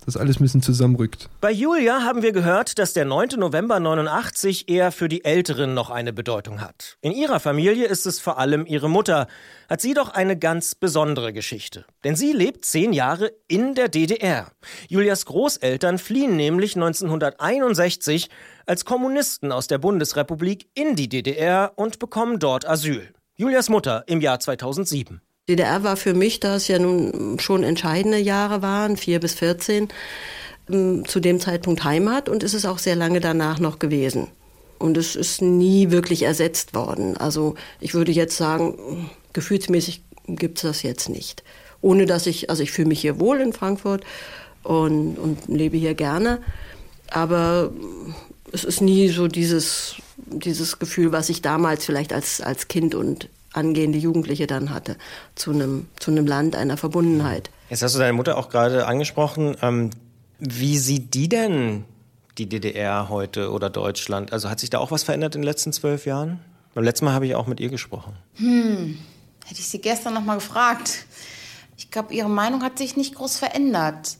dass 0.05 0.17
alles 0.17 0.39
ein 0.39 0.43
bisschen 0.43 0.63
zusammenrückt. 0.63 1.29
Bei 1.41 1.51
Julia 1.51 2.03
haben 2.03 2.23
wir 2.23 2.33
gehört, 2.33 2.79
dass 2.79 2.93
der 2.93 3.05
9. 3.05 3.31
November 3.39 3.81
89 3.81 4.69
eher 4.69 4.93
für 4.93 5.09
die 5.09 5.25
Älteren 5.25 5.75
noch 5.75 5.91
eine 5.91 6.13
Bedeutung 6.13 6.61
hat. 6.61 6.97
In 7.01 7.13
ihrer 7.13 7.41
Familie 7.41 7.87
ist 7.87 8.07
es 8.07 8.21
vor 8.21 8.39
allem 8.39 8.67
ihre 8.67 8.91
Mutter. 8.91 9.27
Hat 9.69 9.81
sie 9.81 9.95
doch 9.95 10.11
eine 10.11 10.39
ganz 10.39 10.75
besondere 10.75 11.33
Geschichte. 11.33 11.87
Denn 12.05 12.17
sie 12.17 12.33
lebt 12.33 12.65
zehn 12.65 12.93
Jahre 12.93 13.33
in 13.49 13.75
der 13.75 13.89
DDR. 13.89 14.51
Julias 14.89 15.25
Großeltern 15.25 15.99
fliehen 15.99 16.37
nämlich 16.37 16.77
1961 16.77 18.29
als 18.66 18.85
Kommunisten 18.85 19.52
aus 19.52 19.66
der 19.66 19.78
Bundesrepublik 19.78 20.68
in 20.75 20.97
die 20.97 21.09
DDR 21.09 21.73
und 21.76 21.99
bekommen 21.99 22.38
dort 22.38 22.68
Asyl. 22.68 23.12
Julias 23.37 23.68
Mutter 23.68 24.04
im 24.06 24.21
Jahr 24.21 24.40
2007. 24.40 25.21
DDR 25.49 25.83
war 25.83 25.97
für 25.97 26.14
mich, 26.14 26.40
da 26.40 26.56
es 26.56 26.68
ja 26.68 26.78
nun 26.78 27.38
schon 27.38 27.64
entscheidende 27.64 28.18
Jahre 28.18 28.62
waren, 28.62 28.97
vier 28.97 29.21
bis 29.21 29.35
14, 29.35 29.88
ähm, 30.71 31.04
zu 31.06 31.21
dem 31.21 31.40
Zeitpunkt 31.40 31.85
Heimat 31.85 32.28
und 32.28 32.42
ist 32.42 32.54
es 32.54 32.64
auch 32.64 32.78
sehr 32.78 32.97
lange 32.97 33.21
danach 33.21 33.59
noch 33.59 33.78
gewesen. 33.78 34.28
Und 34.78 34.97
es 34.97 35.16
ist 35.16 35.42
nie 35.42 35.90
wirklich 35.90 36.23
ersetzt 36.23 36.75
worden. 36.75 37.16
Also 37.16 37.54
ich 37.80 37.94
würde 37.94 38.12
jetzt 38.12 38.37
sagen, 38.37 39.11
gefühlsmäßig 39.33 40.02
gibt 40.26 40.59
es 40.59 40.62
das 40.62 40.83
jetzt 40.83 41.09
nicht. 41.09 41.44
Ohne 41.80 42.06
dass 42.06 42.26
ich, 42.26 42.49
also 42.50 42.62
ich 42.62 42.73
fühle 42.73 42.88
mich 42.88 43.00
hier 43.00 43.21
wohl 43.21 43.40
in 43.40 43.52
Frankfurt 43.52 44.04
und, 44.62 45.18
und 45.18 45.49
lebe 45.49 45.76
hier 45.76 45.94
gerne. 45.94 46.40
Aber 47.11 47.71
es 48.54 48.62
ist 48.64 48.80
nie 48.80 49.08
so 49.08 49.26
dieses, 49.26 49.96
dieses 50.16 50.78
Gefühl, 50.78 51.11
was 51.11 51.28
ich 51.28 51.42
damals 51.42 51.84
vielleicht 51.84 52.12
als, 52.12 52.40
als 52.40 52.68
Kind 52.68 52.94
und 52.94 53.28
angehende 53.52 53.99
Jugendliche 53.99 54.46
dann 54.46 54.70
hatte, 54.70 54.96
zu 55.34 55.50
einem, 55.50 55.88
zu 55.99 56.12
einem 56.12 56.26
Land 56.26 56.54
einer 56.54 56.76
Verbundenheit. 56.76 57.50
Jetzt 57.68 57.82
hast 57.82 57.94
du 57.94 57.99
deine 57.99 58.12
Mutter 58.12 58.38
auch 58.38 58.49
gerade 58.49 58.87
angesprochen. 58.87 59.56
Ähm, 59.61 59.90
wie 60.38 60.78
sieht 60.78 61.14
die 61.14 61.28
denn 61.28 61.84
die 62.38 62.49
DDR 62.49 63.08
heute 63.08 63.50
oder 63.50 63.70
Deutschland? 63.70 64.32
Also 64.32 64.49
hat 64.49 64.61
sich 64.61 64.70
da 64.70 64.78
auch 64.78 64.92
was 64.92 65.02
verändert 65.02 65.34
in 65.34 65.42
den 65.42 65.46
letzten 65.46 65.73
zwölf 65.73 66.06
Jahren? 66.06 66.40
Beim 66.75 66.84
letzten 66.84 67.04
Mal 67.06 67.14
habe 67.14 67.26
ich 67.26 67.34
auch 67.34 67.46
mit 67.46 67.61
ihr 67.61 67.70
gesprochen. 67.70 68.16
Hm, 68.34 68.99
hätte 69.44 69.61
ich 69.61 69.68
sie 69.68 69.80
gestern 69.80 70.14
noch 70.14 70.25
mal 70.25 70.37
gefragt. 70.37 71.06
Ich 71.76 71.90
glaube, 71.90 72.14
ihre 72.14 72.30
Meinung 72.30 72.62
hat 72.62 72.78
sich 72.78 72.96
nicht 72.96 73.16
groß 73.16 73.37
verändert. 73.37 74.16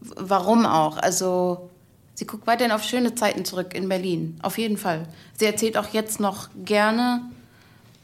Warum 0.00 0.66
auch? 0.66 0.96
Also, 0.96 1.69
sie 2.14 2.26
guckt 2.26 2.46
weiterhin 2.46 2.72
auf 2.72 2.82
schöne 2.82 3.14
Zeiten 3.14 3.44
zurück 3.44 3.74
in 3.74 3.88
Berlin. 3.88 4.38
Auf 4.42 4.58
jeden 4.58 4.76
Fall. 4.76 5.06
Sie 5.34 5.46
erzählt 5.46 5.76
auch 5.76 5.88
jetzt 5.88 6.20
noch 6.20 6.48
gerne 6.64 7.22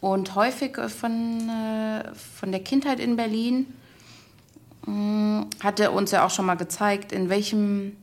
und 0.00 0.34
häufig 0.34 0.76
von, 0.76 1.48
äh, 1.48 2.14
von 2.14 2.52
der 2.52 2.62
Kindheit 2.62 3.00
in 3.00 3.16
Berlin. 3.16 3.66
Hm, 4.84 5.48
hat 5.62 5.80
er 5.80 5.92
uns 5.92 6.12
ja 6.12 6.24
auch 6.24 6.30
schon 6.30 6.46
mal 6.46 6.54
gezeigt, 6.54 7.12
in 7.12 7.28
welchem 7.28 7.96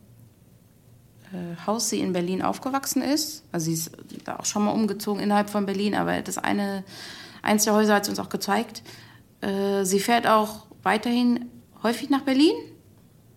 äh, 1.31 1.65
Haus 1.65 1.89
sie 1.89 1.99
in 1.99 2.13
Berlin 2.13 2.41
aufgewachsen 2.41 3.01
ist. 3.01 3.43
Also 3.51 3.65
sie 3.65 3.73
ist 3.73 3.91
da 4.25 4.37
auch 4.37 4.45
schon 4.45 4.65
mal 4.65 4.71
umgezogen 4.71 5.21
innerhalb 5.21 5.49
von 5.49 5.65
Berlin, 5.65 5.95
aber 5.95 6.21
das 6.21 6.37
eine, 6.37 6.83
eins 7.41 7.63
der 7.63 7.73
Häuser 7.73 7.95
hat 7.95 8.05
sie 8.05 8.11
uns 8.11 8.19
auch 8.19 8.29
gezeigt. 8.29 8.83
Äh, 9.41 9.83
sie 9.83 9.99
fährt 9.99 10.27
auch 10.27 10.65
weiterhin 10.83 11.49
häufig 11.81 12.09
nach 12.09 12.21
Berlin, 12.21 12.55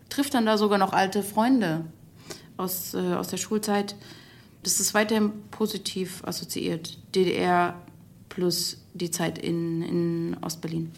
trifft 0.09 0.35
dann 0.35 0.47
da 0.47 0.59
sogar 0.59 0.79
noch 0.79 0.93
alte 0.93 1.23
Freunde 1.23 1.85
aus, 2.57 2.95
äh, 2.95 3.15
aus 3.15 3.29
der 3.29 3.37
Schulzeit. 3.37 3.95
Das 4.63 4.81
ist 4.81 4.95
weiterhin 4.95 5.33
positiv 5.51 6.23
assoziiert. 6.25 6.99
DDR 7.15 7.81
plus 8.29 8.79
die 8.95 9.11
Zeit 9.11 9.39
in, 9.39 9.83
in 9.83 10.37
Ostberlin. 10.43 10.93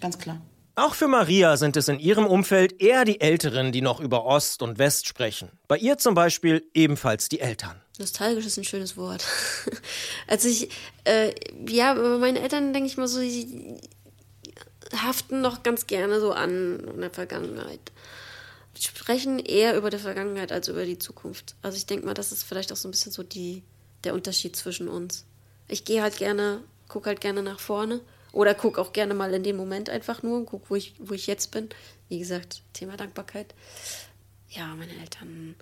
Ganz 0.00 0.18
klar. 0.18 0.40
Auch 0.76 0.94
für 0.94 1.06
Maria 1.06 1.56
sind 1.56 1.76
es 1.76 1.86
in 1.86 2.00
ihrem 2.00 2.26
Umfeld 2.26 2.82
eher 2.82 3.04
die 3.04 3.20
Älteren, 3.20 3.70
die 3.70 3.80
noch 3.80 4.00
über 4.00 4.24
Ost 4.24 4.60
und 4.60 4.78
West 4.78 5.06
sprechen. 5.06 5.50
Bei 5.68 5.76
ihr 5.76 5.98
zum 5.98 6.14
Beispiel 6.14 6.68
ebenfalls 6.74 7.28
die 7.28 7.38
Eltern. 7.38 7.80
Nostalgisch 8.00 8.44
ist 8.44 8.58
ein 8.58 8.64
schönes 8.64 8.96
Wort. 8.96 9.24
also 10.26 10.48
ich, 10.48 10.68
äh, 11.04 11.32
ja, 11.68 11.94
bei 11.94 12.18
meinen 12.18 12.36
Eltern 12.36 12.72
denke 12.72 12.88
ich 12.88 12.96
mal 12.96 13.06
so, 13.06 13.20
die 13.20 13.78
haften 14.96 15.40
noch 15.40 15.62
ganz 15.62 15.86
gerne 15.86 16.18
so 16.18 16.32
an 16.32 16.80
in 16.80 17.00
der 17.00 17.10
Vergangenheit. 17.10 17.92
Sprechen 18.78 19.38
eher 19.38 19.76
über 19.76 19.90
die 19.90 19.98
Vergangenheit 19.98 20.52
als 20.52 20.68
über 20.68 20.84
die 20.84 20.98
Zukunft. 20.98 21.54
Also 21.62 21.76
ich 21.76 21.86
denke 21.86 22.06
mal, 22.06 22.14
das 22.14 22.32
ist 22.32 22.42
vielleicht 22.42 22.72
auch 22.72 22.76
so 22.76 22.88
ein 22.88 22.90
bisschen 22.90 23.12
so 23.12 23.22
die, 23.22 23.62
der 24.04 24.14
Unterschied 24.14 24.56
zwischen 24.56 24.88
uns. 24.88 25.24
Ich 25.68 25.84
gehe 25.84 26.02
halt 26.02 26.16
gerne, 26.18 26.62
gucke 26.88 27.08
halt 27.08 27.20
gerne 27.20 27.42
nach 27.42 27.60
vorne 27.60 28.00
oder 28.32 28.54
gucke 28.54 28.80
auch 28.80 28.92
gerne 28.92 29.14
mal 29.14 29.32
in 29.32 29.42
dem 29.42 29.56
Moment 29.56 29.88
einfach 29.88 30.22
nur 30.22 30.38
und 30.38 30.46
gucke, 30.46 30.70
wo 30.70 30.74
ich, 30.74 30.94
wo 30.98 31.14
ich 31.14 31.26
jetzt 31.26 31.50
bin. 31.52 31.68
Wie 32.08 32.18
gesagt, 32.18 32.62
Thema 32.72 32.96
Dankbarkeit. 32.96 33.54
Ja, 34.50 34.74
meine 34.74 34.96
Eltern 35.00 35.54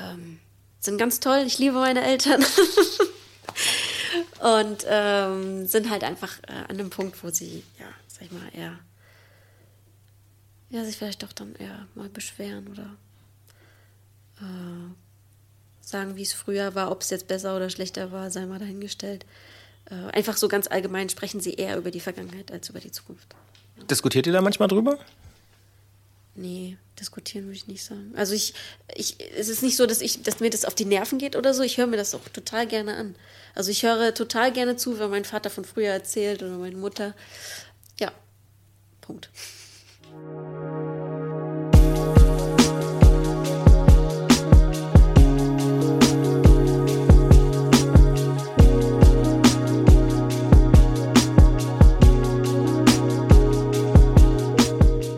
ähm, 0.00 0.40
sind 0.80 0.98
ganz 0.98 1.20
toll. 1.20 1.44
Ich 1.46 1.58
liebe 1.58 1.74
meine 1.74 2.04
Eltern. 2.04 2.44
und 4.40 4.84
ähm, 4.88 5.66
sind 5.66 5.90
halt 5.90 6.04
einfach 6.04 6.38
äh, 6.46 6.52
an 6.52 6.70
einem 6.70 6.90
Punkt, 6.90 7.22
wo 7.22 7.30
sie, 7.30 7.62
ja, 7.78 7.86
sag 8.06 8.22
ich 8.22 8.32
mal, 8.32 8.48
eher, 8.52 8.78
ja, 10.70 10.84
sich 10.84 10.96
vielleicht 10.96 11.22
doch 11.22 11.32
dann 11.32 11.54
eher 11.56 11.86
mal 11.94 12.08
beschweren 12.08 12.68
oder 12.68 12.96
äh, 14.40 14.90
sagen, 15.80 16.16
wie 16.16 16.22
es 16.22 16.32
früher 16.32 16.74
war, 16.74 16.90
ob 16.90 17.02
es 17.02 17.10
jetzt 17.10 17.28
besser 17.28 17.56
oder 17.56 17.70
schlechter 17.70 18.12
war, 18.12 18.30
sei 18.30 18.46
mal 18.46 18.58
dahingestellt. 18.58 19.24
Äh, 19.90 19.94
einfach 20.12 20.36
so 20.36 20.48
ganz 20.48 20.66
allgemein 20.66 21.08
sprechen 21.08 21.40
sie 21.40 21.54
eher 21.54 21.76
über 21.76 21.90
die 21.90 22.00
Vergangenheit 22.00 22.50
als 22.50 22.68
über 22.68 22.80
die 22.80 22.90
Zukunft. 22.90 23.34
Diskutiert 23.88 24.26
ihr 24.26 24.32
da 24.32 24.40
manchmal 24.40 24.68
drüber? 24.68 24.98
Nee, 26.34 26.76
diskutieren 27.00 27.46
würde 27.46 27.56
ich 27.56 27.66
nicht 27.66 27.82
sagen. 27.82 28.12
Also 28.14 28.34
ich, 28.34 28.52
ich, 28.94 29.16
es 29.36 29.48
ist 29.48 29.62
nicht 29.62 29.76
so, 29.76 29.86
dass 29.86 30.02
ich, 30.02 30.22
dass 30.22 30.40
mir 30.40 30.50
das 30.50 30.64
auf 30.66 30.74
die 30.74 30.84
Nerven 30.84 31.18
geht 31.18 31.34
oder 31.34 31.54
so. 31.54 31.62
Ich 31.62 31.78
höre 31.78 31.86
mir 31.86 31.96
das 31.96 32.14
auch 32.14 32.28
total 32.28 32.66
gerne 32.66 32.96
an. 32.96 33.14
Also 33.54 33.70
ich 33.70 33.84
höre 33.84 34.12
total 34.12 34.52
gerne 34.52 34.76
zu, 34.76 34.98
wenn 34.98 35.10
mein 35.10 35.24
Vater 35.24 35.48
von 35.48 35.64
früher 35.64 35.92
erzählt 35.92 36.42
oder 36.42 36.58
meine 36.58 36.76
Mutter. 36.76 37.14
Ja, 37.98 38.12
Punkt. 39.00 39.30
Thank 40.28 40.60
you. 40.62 40.65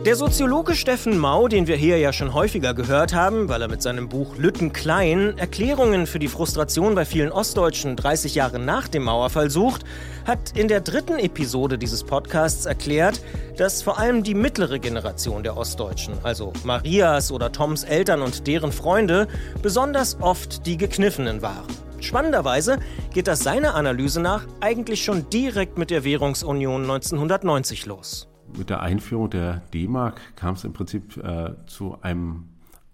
Der 0.08 0.16
Soziologe 0.16 0.74
Steffen 0.74 1.18
Mau, 1.18 1.48
den 1.48 1.66
wir 1.66 1.76
hier 1.76 1.98
ja 1.98 2.14
schon 2.14 2.32
häufiger 2.32 2.72
gehört 2.72 3.12
haben, 3.12 3.50
weil 3.50 3.60
er 3.60 3.68
mit 3.68 3.82
seinem 3.82 4.08
Buch 4.08 4.38
Lütten 4.38 4.72
Klein 4.72 5.36
Erklärungen 5.36 6.06
für 6.06 6.18
die 6.18 6.28
Frustration 6.28 6.94
bei 6.94 7.04
vielen 7.04 7.30
Ostdeutschen 7.30 7.94
30 7.94 8.34
Jahre 8.34 8.58
nach 8.58 8.88
dem 8.88 9.02
Mauerfall 9.02 9.50
sucht, 9.50 9.84
hat 10.26 10.56
in 10.56 10.66
der 10.66 10.80
dritten 10.80 11.18
Episode 11.18 11.76
dieses 11.76 12.04
Podcasts 12.04 12.64
erklärt, 12.64 13.20
dass 13.58 13.82
vor 13.82 13.98
allem 13.98 14.22
die 14.22 14.32
mittlere 14.32 14.78
Generation 14.78 15.42
der 15.42 15.58
Ostdeutschen, 15.58 16.14
also 16.22 16.54
Marias 16.64 17.30
oder 17.30 17.52
Toms 17.52 17.84
Eltern 17.84 18.22
und 18.22 18.46
deren 18.46 18.72
Freunde, 18.72 19.28
besonders 19.60 20.16
oft 20.22 20.64
die 20.64 20.78
Gekniffenen 20.78 21.42
waren. 21.42 21.66
Spannenderweise 22.00 22.78
geht 23.12 23.26
das 23.26 23.40
seiner 23.40 23.74
Analyse 23.74 24.22
nach 24.22 24.46
eigentlich 24.60 25.04
schon 25.04 25.28
direkt 25.28 25.76
mit 25.76 25.90
der 25.90 26.02
Währungsunion 26.02 26.80
1990 26.84 27.84
los 27.84 28.27
mit 28.56 28.70
der 28.70 28.80
Einführung 28.80 29.30
der 29.30 29.62
D-Mark 29.74 30.20
kam 30.36 30.54
es 30.54 30.64
im 30.64 30.72
Prinzip 30.72 31.16
äh, 31.16 31.54
zu 31.66 31.98
einem 32.02 32.44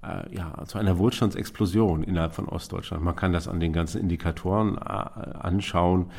äh, 0.03 0.35
ja, 0.35 0.65
zu 0.67 0.79
einer 0.79 0.99
Wohlstandsexplosion 0.99 2.03
innerhalb 2.03 2.35
von 2.35 2.49
Ostdeutschland. 2.49 3.03
Man 3.03 3.17
kann 3.17 3.33
das 3.33 3.49
an 3.49 3.61
den 3.61 3.73
ganzen 3.73 4.01
Indikatoren 4.01 4.77
äh, 4.77 4.81
anschauen. 4.81 6.11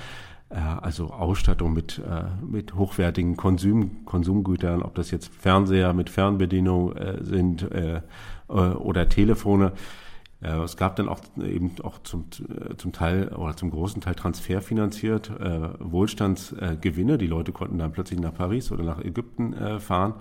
Äh, 0.49 0.55
also 0.57 1.11
Ausstattung 1.11 1.73
mit, 1.73 2.01
mit 2.41 2.75
hochwertigen 2.75 3.37
Konsum, 3.37 4.05
Konsumgütern, 4.05 4.81
ob 4.81 4.95
das 4.95 5.11
jetzt 5.11 5.33
Fernseher 5.33 5.93
mit 5.93 6.09
Fernbedienung 6.09 6.95
sind 7.21 7.67
oder 8.47 9.09
Telefone. 9.09 9.73
Äh, 10.45 10.63
es 10.63 10.77
gab 10.77 10.95
dann 10.95 11.09
auch 11.09 11.19
eben 11.37 11.71
auch 11.83 11.99
zum, 12.03 12.25
äh, 12.49 12.75
zum 12.77 12.91
Teil 12.91 13.29
oder 13.29 13.57
zum 13.57 13.71
großen 13.71 14.01
Teil 14.01 14.15
transferfinanziert 14.15 15.31
äh, 15.39 15.69
Wohlstandsgewinne. 15.79 17.17
Die 17.17 17.27
Leute 17.27 17.51
konnten 17.51 17.79
dann 17.79 17.91
plötzlich 17.91 18.19
nach 18.19 18.33
Paris 18.33 18.71
oder 18.71 18.83
nach 18.83 19.03
Ägypten 19.03 19.53
äh, 19.53 19.79
fahren. 19.79 20.13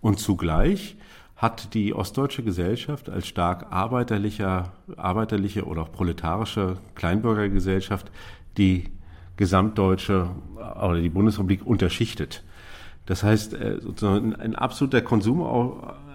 Und 0.00 0.20
zugleich 0.20 0.96
hat 1.36 1.74
die 1.74 1.92
ostdeutsche 1.92 2.44
Gesellschaft 2.44 3.10
als 3.10 3.26
stark 3.26 3.66
arbeiterlicher, 3.70 4.72
arbeiterliche 4.96 5.64
oder 5.64 5.82
auch 5.82 5.92
proletarische 5.92 6.76
Kleinbürgergesellschaft 6.94 8.10
die 8.56 8.84
gesamtdeutsche 9.36 10.28
oder 10.56 11.00
die 11.00 11.08
Bundesrepublik 11.08 11.66
unterschichtet. 11.66 12.44
Das 13.06 13.24
heißt, 13.24 13.54
äh, 13.54 13.80
sozusagen 13.80 14.34
ein 14.36 14.54
absoluter 14.54 15.02
Konsum 15.02 15.42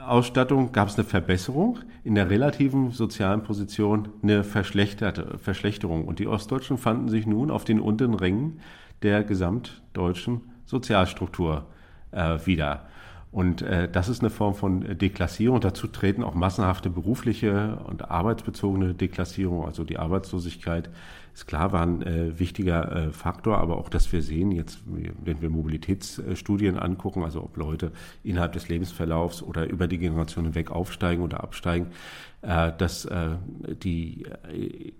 Ausstattung 0.10 0.72
gab 0.72 0.90
es 0.90 0.96
eine 0.96 1.04
Verbesserung, 1.04 1.80
in 2.04 2.16
der 2.16 2.30
relativen 2.30 2.92
sozialen 2.92 3.44
Position 3.44 4.10
eine 4.22 4.44
verschlechterte 4.44 5.38
Verschlechterung. 5.38 6.06
Und 6.06 6.20
die 6.20 6.28
Ostdeutschen 6.28 6.78
fanden 6.78 7.10
sich 7.10 7.26
nun 7.26 7.52
auf 7.52 7.66
den 7.66 7.80
unteren 7.80 8.14
Rängen 8.14 8.60
der 9.02 9.24
gesamtdeutschen 9.24 10.42
Sozialstruktur 10.66 11.66
äh, 12.12 12.38
wieder. 12.46 12.88
Und 13.32 13.62
äh, 13.62 13.90
das 13.90 14.10
ist 14.10 14.22
eine 14.22 14.32
Form 14.32 14.56
von 14.56 14.98
Deklassierung. 14.98 15.62
Dazu 15.62 15.88
treten 15.88 16.24
auch 16.24 16.34
massenhafte 16.34 16.90
berufliche 16.90 17.78
und 17.86 18.10
arbeitsbezogene 18.10 18.96
Deklassierung, 18.96 19.66
also 19.66 19.84
die 19.84 20.00
Arbeitslosigkeit 20.00 20.90
ist 21.40 21.48
klar, 21.48 21.72
war 21.72 21.84
ein 21.84 22.02
äh, 22.02 22.38
wichtiger 22.38 22.92
äh, 22.92 23.12
Faktor, 23.12 23.60
aber 23.60 23.78
auch, 23.78 23.88
dass 23.90 24.12
wir 24.12 24.22
sehen, 24.22 24.52
jetzt, 24.52 24.82
wenn 24.86 25.42
wir 25.42 25.50
Mobilitätsstudien 25.50 26.78
angucken, 26.78 27.24
also 27.24 27.42
ob 27.42 27.56
Leute 27.56 27.92
innerhalb 28.24 28.54
des 28.54 28.68
Lebensverlaufs 28.68 29.42
oder 29.42 29.70
über 29.70 29.88
die 29.88 29.98
Generation 29.98 30.46
hinweg 30.46 30.70
aufsteigen 30.70 31.24
oder 31.24 31.42
absteigen, 31.42 31.88
äh, 32.42 32.74
dass 32.78 33.06
äh, 33.06 33.38
die 33.82 34.26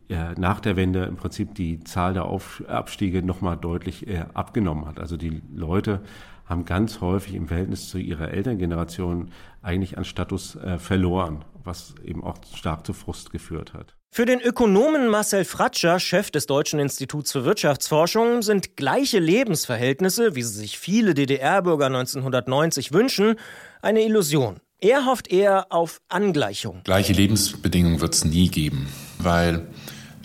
äh, 0.08 0.34
nach 0.38 0.62
der 0.62 0.78
Wende 0.78 1.04
im 1.04 1.18
Prinzip 1.18 1.56
die 1.56 1.84
Zahl 1.84 2.14
der 2.14 2.26
Auf 2.26 2.64
Abstiege 2.68 3.22
nochmal 3.22 3.58
deutlich 3.58 4.08
äh, 4.08 4.24
abgenommen 4.34 4.86
hat. 4.86 5.00
Also 5.00 5.18
die 5.18 5.42
Leute 5.54 6.02
haben 6.46 6.64
ganz 6.64 7.02
häufig 7.02 7.36
im 7.36 7.50
Verhältnis 7.50 7.90
zu 7.90 7.98
ihrer 7.98 8.32
Elterngeneration 8.32 9.30
eigentlich 9.62 9.98
an 9.98 10.06
Status 10.06 10.56
äh, 10.56 10.80
verloren, 10.80 11.44
was 11.66 11.96
eben 12.04 12.24
auch 12.24 12.38
stark 12.56 12.86
zu 12.86 12.94
Frust 12.94 13.32
geführt 13.32 13.74
hat. 13.74 13.99
Für 14.12 14.26
den 14.26 14.42
Ökonomen 14.42 15.08
Marcel 15.08 15.46
Fratscher, 15.46 16.00
Chef 16.00 16.32
des 16.32 16.48
Deutschen 16.48 16.80
Instituts 16.80 17.32
für 17.32 17.46
Wirtschaftsforschung, 17.46 18.42
sind 18.42 18.76
gleiche 18.76 19.20
Lebensverhältnisse, 19.20 20.34
wie 20.34 20.42
sie 20.42 20.58
sich 20.58 20.80
viele 20.80 21.14
DDR-Bürger 21.14 21.86
1990 21.86 22.92
wünschen, 22.92 23.36
eine 23.84 24.02
Illusion. 24.02 24.58
Er 24.82 25.06
hofft 25.06 25.32
eher 25.32 25.68
auf 25.72 26.02
Angleichung. 26.10 26.82
Gleiche 26.86 27.14
Lebensbedingungen 27.14 28.02
wird 28.02 28.16
es 28.16 28.26
nie 28.26 28.50
geben, 28.50 28.88
weil 29.20 29.68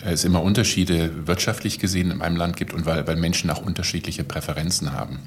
es 0.03 0.25
immer 0.25 0.41
Unterschiede 0.41 1.27
wirtschaftlich 1.27 1.77
gesehen 1.77 2.09
in 2.09 2.21
einem 2.23 2.37
Land 2.37 2.57
gibt 2.57 2.73
und 2.73 2.87
weil, 2.87 3.05
weil 3.05 3.17
Menschen 3.17 3.51
auch 3.51 3.61
unterschiedliche 3.61 4.23
Präferenzen 4.23 4.93
haben. 4.93 5.19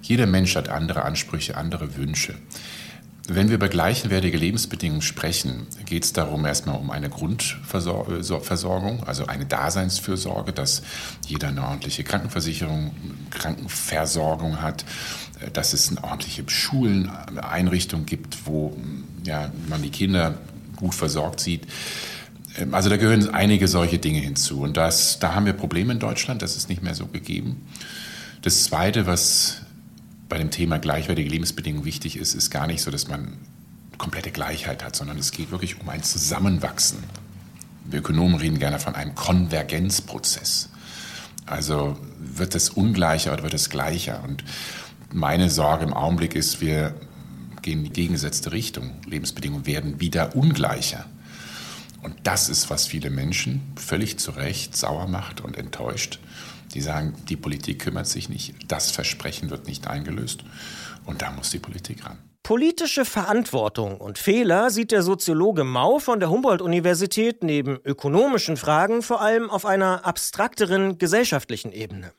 Jeder 0.00 0.26
Mensch 0.26 0.56
hat 0.56 0.70
andere 0.70 1.02
Ansprüche, 1.02 1.56
andere 1.56 1.96
Wünsche. 1.96 2.34
Wenn 3.30 3.48
wir 3.48 3.56
über 3.56 3.68
gleichwertige 3.68 4.38
Lebensbedingungen 4.38 5.02
sprechen, 5.02 5.66
geht 5.84 6.04
es 6.04 6.14
darum 6.14 6.46
erstmal 6.46 6.78
um 6.78 6.90
eine 6.90 7.10
Grundversorgung, 7.10 9.04
also 9.04 9.26
eine 9.26 9.44
Daseinsfürsorge, 9.44 10.54
dass 10.54 10.80
jeder 11.26 11.48
eine 11.48 11.62
ordentliche 11.62 12.04
Krankenversicherung, 12.04 12.92
Krankenversorgung 13.28 14.62
hat, 14.62 14.86
dass 15.52 15.74
es 15.74 15.90
eine 15.90 16.02
ordentliche 16.04 16.48
Schulen, 16.48 17.10
Einrichtung 17.36 18.06
gibt, 18.06 18.46
wo 18.46 18.74
ja, 19.24 19.52
man 19.68 19.82
die 19.82 19.90
Kinder 19.90 20.38
gut 20.76 20.94
versorgt 20.94 21.40
sieht. 21.40 21.66
Ähm, 22.56 22.74
also 22.74 22.88
da 22.88 22.96
gehören 22.96 23.28
einige 23.34 23.68
solche 23.68 23.98
Dinge 23.98 24.20
hinzu. 24.20 24.62
Und 24.62 24.78
das, 24.78 25.18
da 25.18 25.34
haben 25.34 25.44
wir 25.44 25.52
Probleme 25.52 25.92
in 25.92 25.98
Deutschland, 25.98 26.40
das 26.40 26.56
ist 26.56 26.70
nicht 26.70 26.82
mehr 26.82 26.94
so 26.94 27.06
gegeben. 27.06 27.66
Das 28.40 28.64
Zweite, 28.64 29.06
was 29.06 29.62
bei 30.28 30.38
dem 30.38 30.50
Thema 30.50 30.78
gleichwertige 30.78 31.28
Lebensbedingungen 31.28 31.84
wichtig 31.84 32.16
ist, 32.16 32.34
ist 32.34 32.50
gar 32.50 32.66
nicht 32.66 32.82
so, 32.82 32.90
dass 32.90 33.08
man 33.08 33.38
komplette 33.96 34.30
Gleichheit 34.30 34.84
hat, 34.84 34.94
sondern 34.94 35.18
es 35.18 35.32
geht 35.32 35.50
wirklich 35.50 35.80
um 35.80 35.88
ein 35.88 36.02
Zusammenwachsen. 36.02 37.02
Wir 37.84 38.00
Ökonomen 38.00 38.36
reden 38.36 38.58
gerne 38.58 38.78
von 38.78 38.94
einem 38.94 39.14
Konvergenzprozess. 39.14 40.70
Also 41.46 41.96
wird 42.18 42.54
es 42.54 42.70
ungleicher 42.70 43.32
oder 43.32 43.42
wird 43.42 43.54
es 43.54 43.70
gleicher? 43.70 44.22
Und 44.22 44.44
meine 45.10 45.48
Sorge 45.48 45.84
im 45.84 45.94
Augenblick 45.94 46.34
ist, 46.34 46.60
wir 46.60 46.94
gehen 47.62 47.78
in 47.78 47.84
die 47.84 47.92
gegengesetzte 47.92 48.52
Richtung. 48.52 48.92
Lebensbedingungen 49.06 49.66
werden 49.66 50.00
wieder 50.00 50.36
ungleicher. 50.36 51.06
Und 52.02 52.14
das 52.24 52.48
ist, 52.48 52.70
was 52.70 52.86
viele 52.86 53.10
Menschen 53.10 53.62
völlig 53.76 54.18
zu 54.18 54.32
Recht 54.32 54.76
sauer 54.76 55.08
macht 55.08 55.40
und 55.40 55.56
enttäuscht. 55.56 56.20
Die 56.74 56.80
sagen, 56.80 57.14
die 57.28 57.36
Politik 57.36 57.80
kümmert 57.80 58.06
sich 58.06 58.28
nicht, 58.28 58.54
das 58.68 58.90
Versprechen 58.90 59.50
wird 59.50 59.66
nicht 59.66 59.86
eingelöst 59.86 60.44
und 61.06 61.22
da 61.22 61.30
muss 61.30 61.50
die 61.50 61.58
Politik 61.58 62.04
ran. 62.04 62.18
Politische 62.48 63.04
Verantwortung 63.04 64.00
und 64.00 64.16
Fehler 64.16 64.70
sieht 64.70 64.90
der 64.90 65.02
Soziologe 65.02 65.64
Mau 65.64 65.98
von 65.98 66.18
der 66.18 66.30
Humboldt-Universität 66.30 67.44
neben 67.44 67.78
ökonomischen 67.84 68.56
Fragen 68.56 69.02
vor 69.02 69.20
allem 69.20 69.50
auf 69.50 69.66
einer 69.66 70.06
abstrakteren 70.06 70.96
gesellschaftlichen 70.96 71.72
Ebene. 71.72 72.14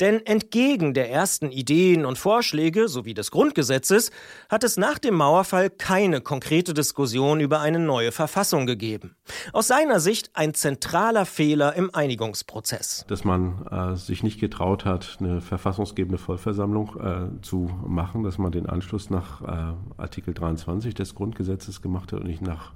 Denn 0.00 0.24
entgegen 0.24 0.94
der 0.94 1.10
ersten 1.10 1.50
Ideen 1.50 2.06
und 2.06 2.16
Vorschläge 2.16 2.88
sowie 2.88 3.12
des 3.12 3.30
Grundgesetzes 3.30 4.10
hat 4.48 4.64
es 4.64 4.78
nach 4.78 4.98
dem 4.98 5.16
Mauerfall 5.16 5.68
keine 5.68 6.22
konkrete 6.22 6.72
Diskussion 6.72 7.40
über 7.40 7.60
eine 7.60 7.78
neue 7.78 8.10
Verfassung 8.10 8.64
gegeben. 8.64 9.16
Aus 9.52 9.68
seiner 9.68 10.00
Sicht 10.00 10.30
ein 10.32 10.54
zentraler 10.54 11.26
Fehler 11.26 11.74
im 11.76 11.94
Einigungsprozess. 11.94 13.04
Dass 13.08 13.24
man 13.24 13.66
äh, 13.66 13.96
sich 13.96 14.22
nicht 14.22 14.40
getraut 14.40 14.86
hat, 14.86 15.18
eine 15.20 15.42
verfassungsgebende 15.42 16.18
Vollversammlung 16.18 16.96
äh, 16.98 17.42
zu 17.42 17.70
machen, 17.86 18.22
dass 18.22 18.38
man 18.38 18.50
den 18.50 18.66
Anschluss 18.66 19.10
nach 19.10 19.42
äh, 19.42 19.73
Artikel 19.96 20.34
23 20.34 20.94
des 20.94 21.14
Grundgesetzes 21.14 21.82
gemacht 21.82 22.12
hat 22.12 22.20
und 22.20 22.26
nicht 22.26 22.42
nach 22.42 22.72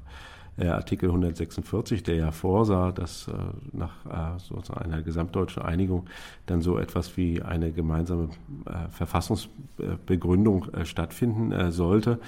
äh, 0.59 0.67
Artikel 0.67 1.09
146, 1.09 2.03
der 2.03 2.17
ja 2.17 2.33
vorsah, 2.33 2.91
dass 2.91 3.29
äh, 3.29 3.33
nach 3.73 4.05
äh, 4.07 4.39
sozusagen 4.39 4.85
einer 4.85 5.03
gesamtdeutschen 5.03 5.63
Einigung 5.63 6.07
dann 6.47 6.63
so 6.63 6.79
etwas 6.79 7.17
wie 7.17 7.43
eine 7.43 7.71
gemeinsame 7.71 8.31
Verfassungsbegründung 8.91 10.67
stattfinden 10.85 11.71
sollte. 11.71 12.19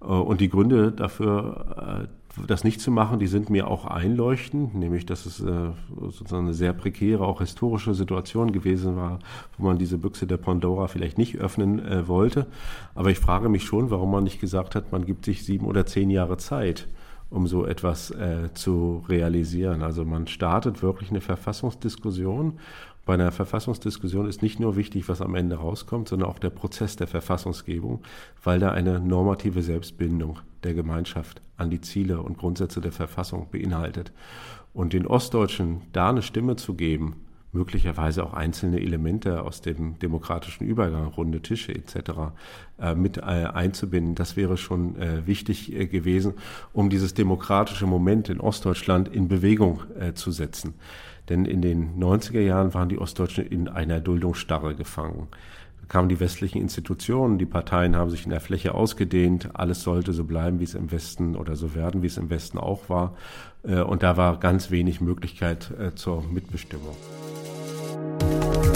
Und 0.00 0.40
die 0.40 0.48
Gründe 0.48 0.92
dafür, 0.92 2.08
das 2.46 2.62
nicht 2.62 2.80
zu 2.80 2.90
machen, 2.90 3.18
die 3.18 3.26
sind 3.26 3.50
mir 3.50 3.68
auch 3.68 3.84
einleuchtend, 3.84 4.74
nämlich 4.74 5.06
dass 5.06 5.26
es 5.26 5.38
sozusagen 5.38 6.44
eine 6.44 6.54
sehr 6.54 6.72
prekäre, 6.72 7.26
auch 7.26 7.40
historische 7.40 7.94
Situation 7.94 8.52
gewesen 8.52 8.96
war, 8.96 9.18
wo 9.56 9.64
man 9.64 9.78
diese 9.78 9.98
Büchse 9.98 10.26
der 10.26 10.36
Pandora 10.36 10.88
vielleicht 10.88 11.18
nicht 11.18 11.38
öffnen 11.38 12.06
wollte. 12.06 12.46
Aber 12.94 13.10
ich 13.10 13.18
frage 13.18 13.48
mich 13.48 13.64
schon, 13.64 13.90
warum 13.90 14.10
man 14.10 14.24
nicht 14.24 14.40
gesagt 14.40 14.74
hat, 14.74 14.92
man 14.92 15.04
gibt 15.04 15.24
sich 15.24 15.44
sieben 15.44 15.66
oder 15.66 15.86
zehn 15.86 16.10
Jahre 16.10 16.36
Zeit 16.36 16.86
um 17.30 17.46
so 17.46 17.66
etwas 17.66 18.10
äh, 18.10 18.52
zu 18.54 19.04
realisieren. 19.08 19.82
Also 19.82 20.04
man 20.04 20.26
startet 20.26 20.82
wirklich 20.82 21.10
eine 21.10 21.20
Verfassungsdiskussion. 21.20 22.58
Bei 23.08 23.14
einer 23.14 23.32
Verfassungsdiskussion 23.32 24.28
ist 24.28 24.42
nicht 24.42 24.60
nur 24.60 24.76
wichtig, 24.76 25.08
was 25.08 25.22
am 25.22 25.34
Ende 25.34 25.56
rauskommt, 25.56 26.10
sondern 26.10 26.28
auch 26.28 26.38
der 26.38 26.50
Prozess 26.50 26.94
der 26.96 27.06
Verfassungsgebung, 27.06 28.02
weil 28.44 28.58
da 28.58 28.72
eine 28.72 29.00
normative 29.00 29.62
Selbstbindung 29.62 30.40
der 30.62 30.74
Gemeinschaft 30.74 31.40
an 31.56 31.70
die 31.70 31.80
Ziele 31.80 32.20
und 32.20 32.36
Grundsätze 32.36 32.82
der 32.82 32.92
Verfassung 32.92 33.48
beinhaltet. 33.50 34.12
Und 34.74 34.92
den 34.92 35.06
Ostdeutschen 35.06 35.80
da 35.94 36.10
eine 36.10 36.20
Stimme 36.20 36.56
zu 36.56 36.74
geben, 36.74 37.16
möglicherweise 37.52 38.22
auch 38.24 38.34
einzelne 38.34 38.78
Elemente 38.78 39.42
aus 39.42 39.62
dem 39.62 39.98
demokratischen 40.00 40.66
Übergang, 40.66 41.06
runde 41.06 41.40
Tische 41.40 41.74
etc. 41.74 42.10
Äh, 42.78 42.94
mit 42.94 43.16
äh, 43.16 43.22
einzubinden. 43.22 44.16
Das 44.16 44.36
wäre 44.36 44.58
schon 44.58 44.96
äh, 44.96 45.26
wichtig 45.26 45.72
gewesen, 45.90 46.34
um 46.74 46.90
dieses 46.90 47.14
demokratische 47.14 47.86
Moment 47.86 48.28
in 48.28 48.38
Ostdeutschland 48.38 49.08
in 49.08 49.28
Bewegung 49.28 49.80
zu 50.14 50.30
setzen. 50.30 50.74
Denn 51.28 51.44
in 51.44 51.62
den 51.62 51.98
90er 52.00 52.40
Jahren 52.40 52.74
waren 52.74 52.88
die 52.88 52.98
Ostdeutschen 52.98 53.46
in 53.46 53.68
einer 53.68 54.00
Duldungsstarre 54.00 54.74
gefangen 54.74 55.28
kamen 55.88 56.08
die 56.08 56.20
westlichen 56.20 56.60
Institutionen, 56.60 57.38
die 57.38 57.46
Parteien 57.46 57.96
haben 57.96 58.10
sich 58.10 58.24
in 58.24 58.30
der 58.30 58.40
Fläche 58.40 58.74
ausgedehnt, 58.74 59.50
alles 59.54 59.82
sollte 59.82 60.12
so 60.12 60.24
bleiben, 60.24 60.60
wie 60.60 60.64
es 60.64 60.74
im 60.74 60.92
Westen 60.92 61.34
oder 61.34 61.56
so 61.56 61.74
werden, 61.74 62.02
wie 62.02 62.06
es 62.06 62.18
im 62.18 62.30
Westen 62.30 62.58
auch 62.58 62.88
war. 62.88 63.16
Äh, 63.62 63.80
und 63.80 64.02
da 64.02 64.16
war 64.16 64.38
ganz 64.38 64.70
wenig 64.70 65.00
Möglichkeit 65.00 65.72
zur 65.94 66.22
Mitbestimmung. 66.22 66.94
Am 68.20 68.67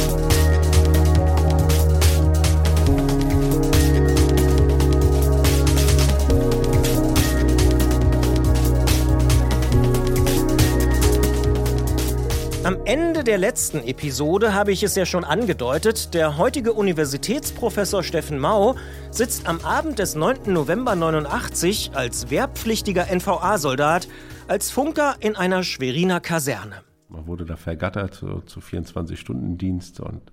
Ende 13.23 13.31
der 13.31 13.39
letzten 13.39 13.79
Episode 13.79 14.53
habe 14.53 14.73
ich 14.73 14.83
es 14.83 14.97
ja 14.97 15.07
schon 15.07 15.23
angedeutet, 15.23 16.13
der 16.13 16.39
heutige 16.39 16.73
Universitätsprofessor 16.73 18.03
Steffen 18.03 18.37
Mau 18.37 18.75
sitzt 19.13 19.47
am 19.47 19.61
Abend 19.61 20.01
des 20.01 20.17
9. 20.17 20.53
November 20.53 20.97
89 20.97 21.93
als 21.95 22.31
wehrpflichtiger 22.31 23.07
NVA-Soldat 23.15 24.09
als 24.49 24.73
Funker 24.73 25.15
in 25.21 25.37
einer 25.37 25.63
Schweriner 25.63 26.19
Kaserne. 26.19 26.83
Man 27.09 27.29
wurde 27.29 27.45
da 27.45 27.55
vergattert 27.55 28.15
so, 28.15 28.41
zu 28.41 28.59
24-Stunden-Dienst 28.59 30.01
und 30.01 30.33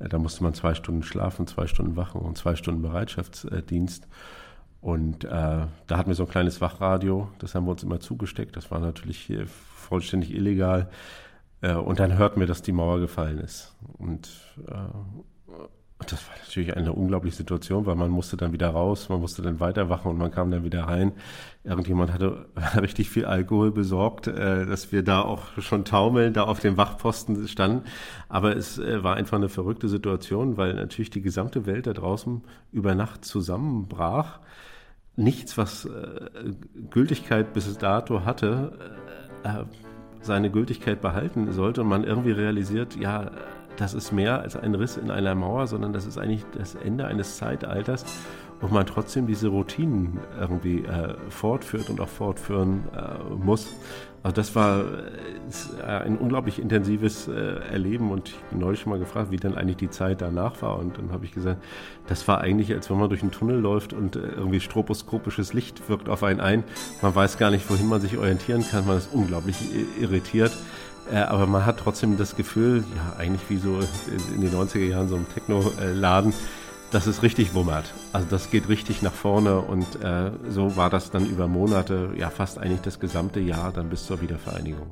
äh, 0.00 0.08
da 0.08 0.18
musste 0.18 0.42
man 0.42 0.54
zwei 0.54 0.74
Stunden 0.74 1.04
schlafen, 1.04 1.46
zwei 1.46 1.68
Stunden 1.68 1.94
wachen 1.94 2.20
und 2.20 2.36
zwei 2.36 2.56
Stunden 2.56 2.82
Bereitschaftsdienst. 2.82 4.08
Und 4.80 5.22
äh, 5.22 5.28
da 5.28 5.68
hatten 5.88 6.10
wir 6.10 6.16
so 6.16 6.24
ein 6.24 6.30
kleines 6.30 6.60
Wachradio, 6.60 7.30
das 7.38 7.54
haben 7.54 7.64
wir 7.66 7.70
uns 7.70 7.84
immer 7.84 8.00
zugesteckt. 8.00 8.56
Das 8.56 8.72
war 8.72 8.80
natürlich 8.80 9.30
vollständig 9.46 10.34
illegal. 10.34 10.90
Äh, 11.64 11.74
und 11.74 11.98
dann 11.98 12.18
hörten 12.18 12.40
wir, 12.40 12.46
dass 12.46 12.62
die 12.62 12.72
Mauer 12.72 13.00
gefallen 13.00 13.38
ist. 13.38 13.74
Und 13.98 14.28
äh, 14.68 14.72
das 16.06 16.28
war 16.28 16.36
natürlich 16.44 16.76
eine 16.76 16.92
unglaubliche 16.92 17.36
Situation, 17.36 17.86
weil 17.86 17.94
man 17.94 18.10
musste 18.10 18.36
dann 18.36 18.52
wieder 18.52 18.68
raus, 18.68 19.08
man 19.08 19.20
musste 19.20 19.40
dann 19.40 19.60
weiterwachen 19.60 20.10
und 20.10 20.18
man 20.18 20.30
kam 20.30 20.50
dann 20.50 20.64
wieder 20.64 20.82
rein. 20.84 21.12
Irgendjemand 21.62 22.12
hatte 22.12 22.46
richtig 22.80 23.08
viel 23.08 23.24
Alkohol 23.24 23.72
besorgt, 23.72 24.26
äh, 24.26 24.66
dass 24.66 24.92
wir 24.92 25.02
da 25.02 25.22
auch 25.22 25.58
schon 25.58 25.86
taumeln, 25.86 26.34
da 26.34 26.44
auf 26.44 26.60
dem 26.60 26.76
Wachposten 26.76 27.48
standen. 27.48 27.86
Aber 28.28 28.54
es 28.54 28.78
äh, 28.78 29.02
war 29.02 29.16
einfach 29.16 29.38
eine 29.38 29.48
verrückte 29.48 29.88
Situation, 29.88 30.58
weil 30.58 30.74
natürlich 30.74 31.10
die 31.10 31.22
gesamte 31.22 31.64
Welt 31.64 31.86
da 31.86 31.94
draußen 31.94 32.42
über 32.72 32.94
Nacht 32.94 33.24
zusammenbrach. 33.24 34.40
Nichts, 35.16 35.56
was 35.56 35.88
Gültigkeit 36.90 37.52
bis 37.52 37.78
dato 37.78 38.24
hatte, 38.24 38.76
seine 40.24 40.50
Gültigkeit 40.50 41.00
behalten 41.00 41.52
sollte 41.52 41.82
und 41.82 41.88
man 41.88 42.04
irgendwie 42.04 42.32
realisiert, 42.32 42.96
ja, 42.96 43.30
das 43.76 43.94
ist 43.94 44.12
mehr 44.12 44.40
als 44.40 44.56
ein 44.56 44.74
Riss 44.74 44.96
in 44.96 45.10
einer 45.10 45.34
Mauer, 45.34 45.66
sondern 45.66 45.92
das 45.92 46.06
ist 46.06 46.18
eigentlich 46.18 46.44
das 46.56 46.74
Ende 46.74 47.06
eines 47.06 47.36
Zeitalters 47.36 48.04
und 48.64 48.72
man 48.72 48.86
trotzdem 48.86 49.26
diese 49.26 49.48
Routinen 49.48 50.18
irgendwie 50.40 50.84
äh, 50.84 51.14
fortführt 51.28 51.90
und 51.90 52.00
auch 52.00 52.08
fortführen 52.08 52.84
äh, 52.96 53.34
muss. 53.34 53.68
Also 54.22 54.36
das 54.36 54.54
war 54.54 54.80
äh, 54.80 55.86
ein 55.86 56.16
unglaublich 56.16 56.58
intensives 56.58 57.28
äh, 57.28 57.58
Erleben 57.70 58.10
und 58.10 58.30
ich 58.30 58.38
bin 58.44 58.60
neulich 58.60 58.80
schon 58.80 58.88
mal 58.88 58.98
gefragt, 58.98 59.30
wie 59.30 59.36
dann 59.36 59.54
eigentlich 59.54 59.76
die 59.76 59.90
Zeit 59.90 60.22
danach 60.22 60.62
war 60.62 60.78
und 60.78 60.96
dann 60.96 61.12
habe 61.12 61.26
ich 61.26 61.32
gesagt, 61.32 61.62
das 62.06 62.26
war 62.26 62.40
eigentlich, 62.40 62.72
als 62.72 62.88
wenn 62.88 62.98
man 62.98 63.10
durch 63.10 63.20
einen 63.20 63.32
Tunnel 63.32 63.58
läuft 63.58 63.92
und 63.92 64.16
äh, 64.16 64.20
irgendwie 64.20 64.60
stroboskopisches 64.60 65.52
Licht 65.52 65.86
wirkt 65.90 66.08
auf 66.08 66.22
einen 66.22 66.40
ein. 66.40 66.64
Man 67.02 67.14
weiß 67.14 67.36
gar 67.36 67.50
nicht, 67.50 67.68
wohin 67.68 67.86
man 67.86 68.00
sich 68.00 68.16
orientieren 68.16 68.64
kann, 68.66 68.86
man 68.86 68.96
ist 68.96 69.10
unglaublich 69.12 69.56
irritiert. 70.00 70.52
Äh, 71.12 71.18
aber 71.18 71.46
man 71.46 71.66
hat 71.66 71.80
trotzdem 71.80 72.16
das 72.16 72.34
Gefühl, 72.34 72.82
ja, 72.96 73.18
eigentlich 73.18 73.42
wie 73.50 73.58
so 73.58 73.78
in 74.34 74.40
den 74.40 74.52
90er 74.52 74.86
Jahren 74.86 75.08
so 75.10 75.16
ein 75.16 75.26
Techno-Laden, 75.34 76.32
dass 76.94 77.06
es 77.06 77.24
richtig 77.24 77.54
wummert. 77.54 77.92
Also 78.12 78.28
das 78.30 78.50
geht 78.50 78.68
richtig 78.68 79.02
nach 79.02 79.12
vorne 79.12 79.60
und 79.60 80.00
äh, 80.00 80.30
so 80.48 80.76
war 80.76 80.90
das 80.90 81.10
dann 81.10 81.26
über 81.26 81.48
Monate, 81.48 82.10
ja 82.16 82.30
fast 82.30 82.56
eigentlich 82.58 82.82
das 82.82 83.00
gesamte 83.00 83.40
Jahr 83.40 83.72
dann 83.72 83.90
bis 83.90 84.06
zur 84.06 84.20
Wiedervereinigung. 84.20 84.86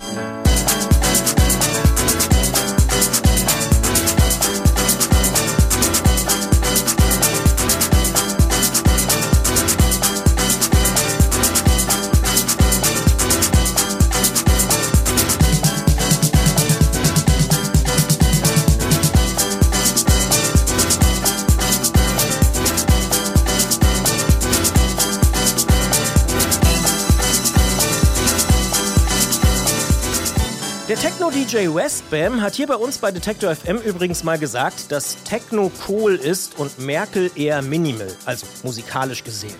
Techno-DJ 31.53 31.75
Westbam 31.75 32.41
hat 32.41 32.55
hier 32.55 32.67
bei 32.67 32.77
uns 32.77 32.97
bei 32.97 33.11
Detektor 33.11 33.55
FM 33.55 33.77
übrigens 33.77 34.25
mal 34.25 34.39
gesagt, 34.39 34.91
dass 34.91 35.23
Techno 35.25 35.71
cool 35.87 36.15
ist 36.15 36.59
und 36.59 36.79
Merkel 36.79 37.31
eher 37.35 37.61
minimal, 37.61 38.09
also 38.25 38.47
musikalisch 38.63 39.23
gesehen. 39.23 39.57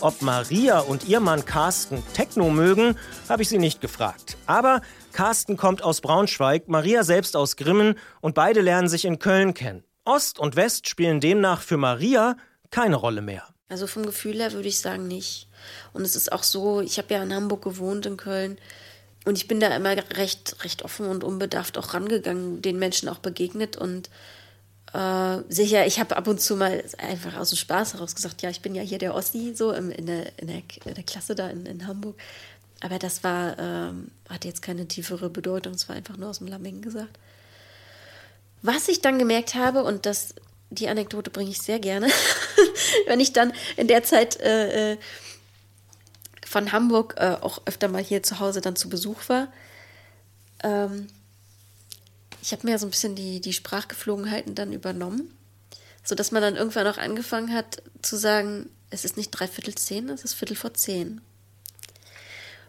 Ob 0.00 0.22
Maria 0.22 0.78
und 0.78 1.08
ihr 1.08 1.18
Mann 1.18 1.44
Carsten 1.44 2.00
Techno 2.14 2.48
mögen, 2.48 2.96
habe 3.28 3.42
ich 3.42 3.48
sie 3.48 3.58
nicht 3.58 3.80
gefragt. 3.80 4.36
Aber 4.46 4.82
Carsten 5.12 5.56
kommt 5.56 5.82
aus 5.82 6.00
Braunschweig, 6.00 6.68
Maria 6.68 7.02
selbst 7.02 7.34
aus 7.34 7.56
Grimmen 7.56 7.98
und 8.20 8.36
beide 8.36 8.60
lernen 8.60 8.88
sich 8.88 9.04
in 9.04 9.18
Köln 9.18 9.52
kennen. 9.52 9.82
Ost 10.04 10.38
und 10.38 10.54
West 10.54 10.88
spielen 10.88 11.18
demnach 11.18 11.60
für 11.60 11.76
Maria 11.76 12.36
keine 12.70 12.94
Rolle 12.94 13.20
mehr. 13.20 13.42
Also 13.68 13.88
vom 13.88 14.06
Gefühl 14.06 14.38
her 14.38 14.52
würde 14.52 14.68
ich 14.68 14.78
sagen 14.78 15.08
nicht. 15.08 15.48
Und 15.92 16.02
es 16.02 16.14
ist 16.14 16.30
auch 16.30 16.44
so, 16.44 16.80
ich 16.82 16.98
habe 16.98 17.12
ja 17.12 17.22
in 17.22 17.34
Hamburg 17.34 17.64
gewohnt, 17.64 18.06
in 18.06 18.16
Köln. 18.16 18.58
Und 19.24 19.38
ich 19.38 19.46
bin 19.46 19.60
da 19.60 19.68
immer 19.68 19.96
recht, 20.16 20.64
recht 20.64 20.82
offen 20.82 21.06
und 21.06 21.22
unbedarft 21.22 21.78
auch 21.78 21.94
rangegangen, 21.94 22.60
den 22.60 22.78
Menschen 22.78 23.08
auch 23.08 23.18
begegnet 23.18 23.76
und 23.76 24.10
äh, 24.92 25.38
sicher, 25.48 25.86
ich 25.86 26.00
habe 26.00 26.16
ab 26.16 26.26
und 26.26 26.40
zu 26.40 26.56
mal 26.56 26.84
einfach 26.98 27.36
aus 27.36 27.50
dem 27.50 27.56
Spaß 27.56 27.94
heraus 27.94 28.14
gesagt, 28.14 28.42
ja, 28.42 28.50
ich 28.50 28.60
bin 28.60 28.74
ja 28.74 28.82
hier 28.82 28.98
der 28.98 29.14
Ossi, 29.14 29.54
so 29.54 29.72
in, 29.72 29.90
in, 29.90 30.06
der, 30.06 30.38
in, 30.38 30.48
der, 30.48 30.62
in 30.84 30.94
der 30.94 31.04
Klasse 31.04 31.34
da 31.34 31.48
in, 31.48 31.86
Hamburg. 31.86 32.16
Aber 32.80 32.98
das 32.98 33.22
war, 33.24 33.58
ähm, 33.58 34.10
hatte 34.28 34.48
jetzt 34.48 34.60
keine 34.60 34.86
tiefere 34.88 35.30
Bedeutung, 35.30 35.74
es 35.74 35.88
war 35.88 35.96
einfach 35.96 36.16
nur 36.16 36.28
aus 36.28 36.38
dem 36.38 36.48
Lameng 36.48 36.82
gesagt. 36.82 37.16
Was 38.60 38.88
ich 38.88 39.00
dann 39.00 39.18
gemerkt 39.18 39.54
habe, 39.54 39.82
und 39.84 40.04
das, 40.04 40.34
die 40.70 40.88
Anekdote 40.88 41.30
bringe 41.30 41.50
ich 41.50 41.62
sehr 41.62 41.78
gerne, 41.78 42.08
wenn 43.06 43.20
ich 43.20 43.32
dann 43.32 43.52
in 43.76 43.86
der 43.86 44.02
Zeit 44.02 44.40
äh, 44.40 44.92
äh 44.92 44.98
von 46.52 46.70
Hamburg 46.70 47.14
äh, 47.16 47.38
auch 47.40 47.62
öfter 47.64 47.88
mal 47.88 48.02
hier 48.02 48.22
zu 48.22 48.38
Hause 48.38 48.60
dann 48.60 48.76
zu 48.76 48.90
Besuch 48.90 49.30
war. 49.30 49.50
Ähm, 50.62 51.06
ich 52.42 52.52
habe 52.52 52.66
mir 52.66 52.78
so 52.78 52.86
ein 52.86 52.90
bisschen 52.90 53.16
die, 53.16 53.40
die 53.40 53.54
Sprachgeflogenheiten 53.54 54.54
dann 54.54 54.74
übernommen, 54.74 55.34
sodass 56.04 56.30
man 56.30 56.42
dann 56.42 56.56
irgendwann 56.56 56.86
auch 56.86 56.98
angefangen 56.98 57.54
hat 57.54 57.82
zu 58.02 58.16
sagen, 58.16 58.68
es 58.90 59.06
ist 59.06 59.16
nicht 59.16 59.30
dreiviertel 59.30 59.74
zehn, 59.74 60.10
es 60.10 60.24
ist 60.24 60.34
viertel 60.34 60.56
vor 60.56 60.74
zehn. 60.74 61.22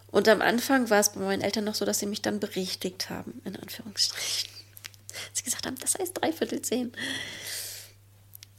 Und 0.08 0.30
am 0.30 0.42
Anfang 0.42 0.90
war 0.90 1.02
es 1.02 1.10
bei 1.10 1.20
meinen 1.20 1.42
Eltern 1.42 1.66
noch 1.66 1.76
so, 1.76 1.84
dass 1.84 2.00
sie 2.00 2.06
mich 2.06 2.22
dann 2.22 2.40
berichtigt 2.40 3.10
haben, 3.10 3.42
in 3.44 3.58
Anführungsstrichen. 3.58 4.50
Sie 5.34 5.44
gesagt 5.44 5.66
haben, 5.66 5.76
das 5.80 5.96
heißt 5.96 6.22
dreiviertel 6.22 6.62
zehn. 6.62 6.94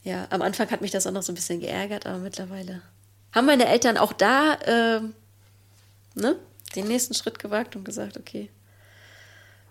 Ja, 0.02 0.26
am 0.30 0.42
Anfang 0.42 0.70
hat 0.70 0.82
mich 0.82 0.90
das 0.90 1.06
auch 1.06 1.12
noch 1.12 1.22
so 1.22 1.32
ein 1.32 1.36
bisschen 1.36 1.60
geärgert, 1.60 2.06
aber 2.06 2.18
mittlerweile 2.18 2.82
haben 3.34 3.46
meine 3.46 3.66
Eltern 3.66 3.96
auch 3.96 4.12
da 4.12 4.54
äh, 4.54 5.00
ne, 6.14 6.36
den 6.76 6.88
nächsten 6.88 7.14
Schritt 7.14 7.38
gewagt 7.38 7.76
und 7.76 7.84
gesagt, 7.84 8.16
okay, 8.16 8.50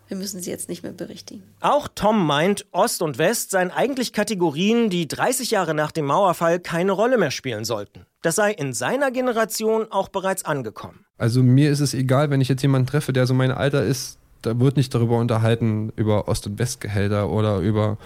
wir 0.08 0.18
müssen 0.18 0.42
sie 0.42 0.52
jetzt 0.52 0.70
nicht 0.70 0.84
mehr 0.84 0.92
berichtigen. 0.92 1.44
Auch 1.62 1.88
Tom 1.88 2.28
meint, 2.28 2.66
Ost 2.72 3.02
und 3.02 3.18
West 3.18 3.52
seien 3.52 3.72
eigentlich 3.72 4.14
Kategorien, 4.14 4.90
die 4.90 5.08
30 5.08 5.52
Jahre 5.52 5.74
nach 5.74 5.92
dem 5.92 6.06
Mauerfall 6.06 6.60
keine 6.60 6.92
Rolle 6.92 7.18
mehr 7.18 7.32
spielen 7.32 7.66
sollten. 7.66 8.06
Das 8.22 8.36
sei 8.36 8.52
in 8.52 8.74
seiner 8.74 9.12
Generation 9.12 9.88
auch 9.92 10.10
bereits 10.10 10.46
angekommen. 10.46 11.06
Also 11.18 11.42
mir 11.42 11.72
ist 11.72 11.80
es 11.80 11.94
egal, 11.94 12.30
wenn 12.30 12.42
ich 12.42 12.50
jetzt 12.50 12.62
jemanden 12.62 12.88
treffe, 12.88 13.14
der 13.14 13.26
so 13.26 13.34
mein 13.34 13.52
Alter 13.52 13.84
ist, 13.84 14.20
da 14.42 14.60
wird 14.60 14.76
nicht 14.76 14.94
darüber 14.94 15.18
unterhalten, 15.18 15.92
über 15.96 16.28
Ost- 16.28 16.48
und 16.48 16.60
Westgehälter 16.60 17.30
oder 17.30 17.60
über 17.60 17.98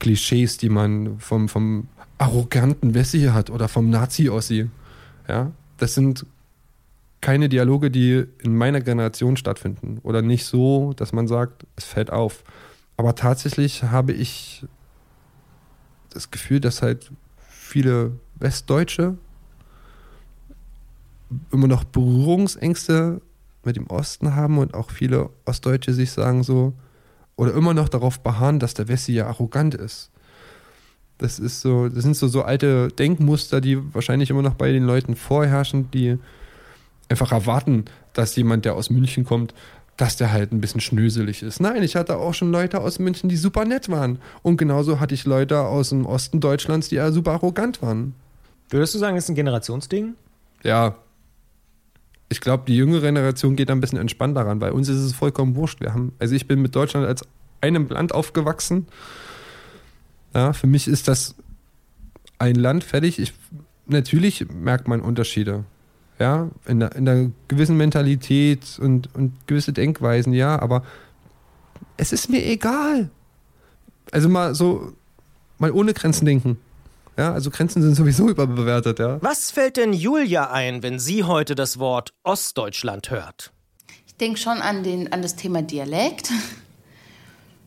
Klischees, 0.00 0.58
die 0.58 0.68
man 0.68 1.18
vom, 1.20 1.48
vom 1.48 1.88
arroganten 2.18 2.94
Wessi 2.94 3.30
hat 3.32 3.48
oder 3.48 3.68
vom 3.68 3.90
Nazi-Ossi. 3.90 4.68
Ja, 5.28 5.52
das 5.78 5.94
sind 5.94 6.26
keine 7.20 7.48
Dialoge, 7.48 7.90
die 7.90 8.26
in 8.42 8.56
meiner 8.56 8.80
Generation 8.80 9.36
stattfinden 9.36 9.98
oder 10.02 10.20
nicht 10.20 10.44
so, 10.44 10.92
dass 10.94 11.12
man 11.12 11.26
sagt, 11.26 11.66
es 11.76 11.84
fällt 11.84 12.10
auf. 12.10 12.44
Aber 12.96 13.14
tatsächlich 13.14 13.84
habe 13.84 14.12
ich 14.12 14.66
das 16.10 16.30
Gefühl, 16.30 16.60
dass 16.60 16.82
halt 16.82 17.10
viele 17.38 18.12
Westdeutsche 18.36 19.16
immer 21.50 21.66
noch 21.66 21.84
Berührungsängste 21.84 23.20
mit 23.64 23.76
dem 23.76 23.86
Osten 23.86 24.34
haben 24.34 24.58
und 24.58 24.74
auch 24.74 24.90
viele 24.90 25.30
Ostdeutsche 25.46 25.94
sich 25.94 26.12
sagen 26.12 26.42
so 26.42 26.74
oder 27.36 27.54
immer 27.54 27.74
noch 27.74 27.88
darauf 27.88 28.20
beharren, 28.20 28.60
dass 28.60 28.74
der 28.74 28.88
Wessi 28.88 29.12
ja 29.12 29.26
arrogant 29.26 29.74
ist. 29.74 30.10
Das 31.18 31.38
ist 31.38 31.60
so, 31.60 31.88
das 31.88 32.02
sind 32.02 32.16
so, 32.16 32.26
so 32.26 32.42
alte 32.42 32.88
Denkmuster, 32.88 33.60
die 33.60 33.78
wahrscheinlich 33.94 34.30
immer 34.30 34.42
noch 34.42 34.54
bei 34.54 34.72
den 34.72 34.84
Leuten 34.84 35.14
vorherrschen, 35.14 35.90
die 35.92 36.18
einfach 37.08 37.32
erwarten, 37.32 37.84
dass 38.12 38.34
jemand, 38.36 38.64
der 38.64 38.74
aus 38.74 38.90
München 38.90 39.24
kommt, 39.24 39.54
dass 39.96 40.16
der 40.16 40.32
halt 40.32 40.52
ein 40.52 40.60
bisschen 40.60 40.80
schnöselig 40.80 41.42
ist. 41.42 41.60
Nein, 41.60 41.82
ich 41.82 41.94
hatte 41.94 42.16
auch 42.16 42.34
schon 42.34 42.50
Leute 42.50 42.80
aus 42.80 42.98
München, 42.98 43.28
die 43.28 43.36
super 43.36 43.64
nett 43.64 43.88
waren. 43.88 44.18
Und 44.42 44.56
genauso 44.56 44.98
hatte 44.98 45.14
ich 45.14 45.24
Leute 45.24 45.60
aus 45.60 45.90
dem 45.90 46.04
Osten 46.04 46.40
Deutschlands, 46.40 46.88
die 46.88 46.96
ja 46.96 47.12
super 47.12 47.32
arrogant 47.32 47.80
waren. 47.80 48.14
Würdest 48.70 48.94
du 48.94 48.98
sagen, 48.98 49.14
das 49.14 49.24
ist 49.24 49.30
ein 49.30 49.36
Generationsding? 49.36 50.14
Ja. 50.64 50.96
Ich 52.28 52.40
glaube, 52.40 52.64
die 52.66 52.74
jüngere 52.74 53.02
Generation 53.02 53.54
geht 53.54 53.68
da 53.68 53.74
ein 53.74 53.80
bisschen 53.80 53.98
entspannt 53.98 54.36
daran. 54.36 54.58
Bei 54.58 54.72
uns 54.72 54.88
ist 54.88 54.98
es 54.98 55.12
vollkommen 55.12 55.54
wurscht. 55.54 55.80
Wir 55.80 55.92
haben, 55.92 56.12
also 56.18 56.34
ich 56.34 56.48
bin 56.48 56.60
mit 56.60 56.74
Deutschland 56.74 57.06
als 57.06 57.22
einem 57.60 57.88
Land 57.88 58.12
aufgewachsen 58.12 58.88
ja, 60.34 60.52
für 60.52 60.66
mich 60.66 60.88
ist 60.88 61.08
das 61.08 61.34
ein 62.38 62.56
Land 62.56 62.84
fertig. 62.84 63.18
Ich, 63.18 63.32
natürlich 63.86 64.46
merkt 64.50 64.88
man 64.88 65.00
Unterschiede. 65.00 65.64
Ja, 66.18 66.48
in 66.66 66.82
einer, 66.82 66.94
in 66.94 67.08
einer 67.08 67.30
gewissen 67.48 67.76
Mentalität 67.76 68.78
und, 68.80 69.12
und 69.14 69.32
gewisse 69.48 69.72
Denkweisen, 69.72 70.32
ja, 70.32 70.60
aber 70.60 70.84
es 71.96 72.12
ist 72.12 72.30
mir 72.30 72.44
egal. 72.44 73.10
Also 74.12 74.28
mal 74.28 74.54
so, 74.54 74.92
mal 75.58 75.72
ohne 75.72 75.92
Grenzen 75.92 76.24
denken. 76.24 76.58
Ja, 77.16 77.32
also 77.32 77.50
Grenzen 77.50 77.82
sind 77.82 77.94
sowieso 77.94 78.28
überbewertet, 78.30 78.98
ja. 78.98 79.20
Was 79.22 79.50
fällt 79.50 79.76
denn 79.76 79.92
Julia 79.92 80.50
ein, 80.50 80.82
wenn 80.82 80.98
sie 80.98 81.24
heute 81.24 81.54
das 81.54 81.78
Wort 81.78 82.12
Ostdeutschland 82.22 83.10
hört? 83.10 83.52
Ich 84.06 84.14
denke 84.16 84.38
schon 84.38 84.58
an, 84.58 84.84
den, 84.84 85.12
an 85.12 85.22
das 85.22 85.34
Thema 85.34 85.62
Dialekt. 85.62 86.30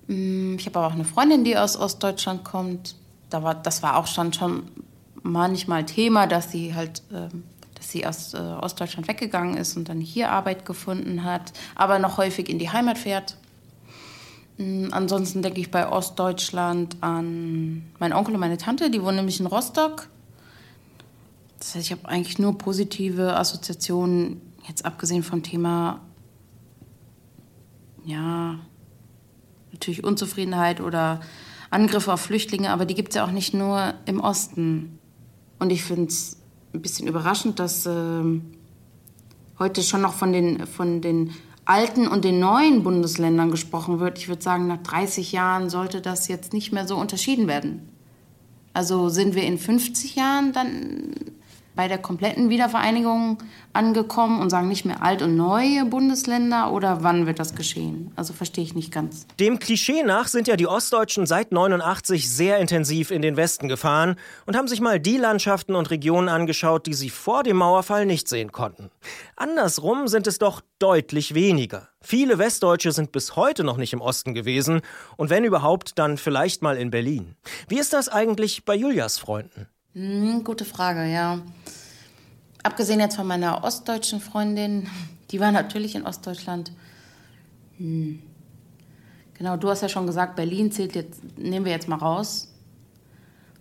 Mm, 0.08 0.56
ich 0.58 0.66
habe 0.66 0.80
aber 0.80 0.88
auch 0.88 0.94
eine 0.94 1.06
Freundin, 1.06 1.44
die 1.44 1.58
aus 1.58 1.78
Ostdeutschland 1.78 2.44
kommt. 2.44 2.96
Da 3.30 3.44
war, 3.44 3.56
das 3.56 3.84
war 3.84 3.98
auch 3.98 4.08
schon, 4.08 4.34
schon 4.34 4.64
manchmal 5.22 5.86
Thema, 5.86 6.28
dass 6.28 6.52
sie 6.52 6.74
halt, 6.74 7.04
ähm, 7.14 7.44
dass 7.76 7.92
sie 7.92 8.06
aus 8.06 8.34
äh, 8.34 8.38
Ostdeutschland 8.38 9.08
weggegangen 9.08 9.58
ist 9.58 9.78
und 9.78 9.90
dann 9.90 10.00
hier 10.00 10.32
Arbeit 10.32 10.66
gefunden 10.66 11.24
hat, 11.24 11.54
aber 11.76 12.00
noch 12.00 12.18
häufig 12.18 12.50
in 12.50 12.60
die 12.60 12.70
Heimat 12.70 12.98
fährt. 12.98 13.38
Mm, 14.58 14.88
ansonsten 14.92 15.42
denke 15.42 15.60
ich 15.60 15.72
bei 15.72 15.90
Ostdeutschland 15.90 16.98
an 17.02 17.84
meinen 18.00 18.14
Onkel 18.14 18.34
und 18.34 18.40
meine 18.40 18.58
Tante, 18.58 18.90
die 18.90 19.02
wohnen 19.04 19.18
nämlich 19.18 19.40
in 19.40 19.46
Rostock. 19.46 20.08
Das 21.60 21.76
heißt, 21.76 21.86
ich 21.86 21.92
habe 21.92 22.08
eigentlich 22.08 22.40
nur 22.40 22.58
positive 22.58 23.36
Assoziationen, 23.36 24.42
jetzt 24.68 24.86
abgesehen 24.86 25.24
vom 25.24 25.44
Thema, 25.44 26.02
ja, 28.06 28.60
natürlich 29.72 30.04
Unzufriedenheit 30.04 30.82
oder 30.82 31.22
Angriffe 31.70 32.14
auf 32.14 32.22
Flüchtlinge, 32.22 32.72
aber 32.72 32.86
die 32.86 32.96
gibt 32.96 33.10
es 33.10 33.16
ja 33.16 33.26
auch 33.26 33.32
nicht 33.32 33.54
nur 33.54 33.94
im 34.06 34.20
Osten. 34.20 35.00
Und 35.60 35.72
ich 35.72 35.84
finde 35.84 36.08
es 36.08 36.38
ein 36.74 36.82
bisschen 36.82 37.08
überraschend, 37.08 37.60
dass 37.60 37.86
äh, 37.86 38.24
heute 39.60 39.84
schon 39.84 40.02
noch 40.02 40.14
von 40.14 40.32
den, 40.32 40.66
von 40.68 41.02
den 41.02 41.34
alten 41.66 42.08
und 42.08 42.24
den 42.24 42.40
neuen 42.40 42.84
Bundesländern 42.84 43.52
gesprochen 43.52 44.00
wird. 44.00 44.18
Ich 44.18 44.30
würde 44.30 44.42
sagen, 44.42 44.68
nach 44.68 44.82
30 44.84 45.32
Jahren 45.32 45.70
sollte 45.70 46.00
das 46.02 46.28
jetzt 46.28 46.54
nicht 46.54 46.72
mehr 46.72 46.88
so 46.88 46.96
unterschieden 46.96 47.48
werden. 47.48 47.90
Also 48.74 49.10
sind 49.10 49.36
wir 49.36 49.44
in 49.44 49.58
50 49.58 50.16
Jahren 50.16 50.54
dann 50.54 51.14
bei 51.78 51.88
der 51.88 52.00
kompletten 52.00 52.50
Wiedervereinigung 52.50 53.38
angekommen 53.72 54.42
und 54.42 54.50
sagen 54.50 54.68
nicht 54.68 54.84
mehr 54.84 55.04
alt 55.04 55.22
und 55.22 55.38
neue 55.38 55.86
Bundesländer 55.86 56.74
oder 56.74 57.04
wann 57.04 57.28
wird 57.28 57.40
das 57.40 57.56
geschehen? 57.56 58.12
Also 58.16 58.34
verstehe 58.34 58.64
ich 58.64 58.76
nicht 58.76 58.92
ganz. 58.92 59.28
Dem 59.40 59.60
Klischee 59.60 60.04
nach 60.04 60.28
sind 60.28 60.48
ja 60.48 60.58
die 60.58 60.68
Ostdeutschen 60.68 61.26
seit 61.26 61.52
89 61.52 62.30
sehr 62.30 62.58
intensiv 62.58 63.12
in 63.12 63.22
den 63.22 63.38
Westen 63.38 63.70
gefahren 63.70 64.16
und 64.46 64.58
haben 64.58 64.68
sich 64.68 64.82
mal 64.82 65.00
die 65.00 65.18
Landschaften 65.18 65.76
und 65.76 65.92
Regionen 65.92 66.28
angeschaut, 66.28 66.88
die 66.88 66.96
sie 66.96 67.12
vor 67.12 67.44
dem 67.44 67.58
Mauerfall 67.58 68.06
nicht 68.06 68.28
sehen 68.28 68.52
konnten. 68.52 68.90
Andersrum 69.36 70.08
sind 70.08 70.26
es 70.26 70.40
doch 70.40 70.62
deutlich 70.80 71.36
weniger. 71.36 71.90
Viele 72.02 72.40
Westdeutsche 72.40 72.92
sind 72.92 73.12
bis 73.12 73.36
heute 73.36 73.64
noch 73.64 73.78
nicht 73.78 73.94
im 73.94 74.02
Osten 74.02 74.34
gewesen 74.34 74.82
und 75.16 75.30
wenn 75.30 75.44
überhaupt, 75.44 76.00
dann 76.00 76.18
vielleicht 76.18 76.64
mal 76.64 76.76
in 76.76 76.90
Berlin. 76.90 77.36
Wie 77.68 77.78
ist 77.78 77.94
das 77.94 78.10
eigentlich 78.10 78.66
bei 78.66 78.76
Julias 78.76 79.20
Freunden? 79.20 79.68
Hm, 79.98 80.44
gute 80.44 80.64
Frage, 80.64 81.12
ja. 81.12 81.40
Abgesehen 82.62 83.00
jetzt 83.00 83.16
von 83.16 83.26
meiner 83.26 83.64
ostdeutschen 83.64 84.22
Freundin, 84.22 84.88
die 85.32 85.40
war 85.40 85.52
natürlich 85.52 85.96
in 85.96 86.06
Ostdeutschland. 86.06 86.72
Hm. 87.80 88.22
Genau, 89.34 89.58
du 89.58 89.70
hast 89.70 89.82
ja 89.82 89.90
schon 89.90 90.06
gesagt, 90.06 90.36
Berlin 90.36 90.72
zählt 90.72 90.94
jetzt, 90.94 91.20
nehmen 91.36 91.66
wir 91.66 91.72
jetzt 91.72 91.88
mal 91.88 91.96
raus. 91.96 92.54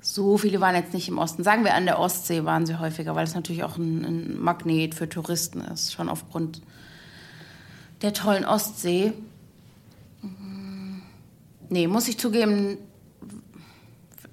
So 0.03 0.37
viele 0.37 0.61
waren 0.61 0.75
jetzt 0.75 0.93
nicht 0.93 1.09
im 1.09 1.17
Osten. 1.17 1.43
Sagen 1.43 1.65
wir, 1.65 1.73
an 1.73 1.87
der 1.87 1.99
Ostsee 1.99 2.45
waren 2.45 2.67
sie 2.67 2.79
häufiger, 2.79 3.15
weil 3.15 3.25
es 3.25 3.35
natürlich 3.35 3.65
auch 3.65 3.79
ein, 3.79 4.05
ein 4.05 4.39
Magnet 4.39 4.95
für 4.95 5.09
Touristen 5.09 5.63
ist, 5.63 5.95
schon 5.95 6.11
aufgrund 6.11 6.61
der 8.03 8.13
tollen 8.13 8.45
Ostsee. 8.45 9.15
Nee, 11.71 11.89
muss 11.89 12.09
ich 12.09 12.19
zugeben, 12.19 12.77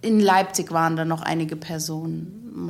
in 0.03 0.19
Leipzig 0.19 0.71
waren 0.71 0.95
da 0.95 1.05
noch 1.05 1.21
einige 1.21 1.55
Personen 1.55 2.69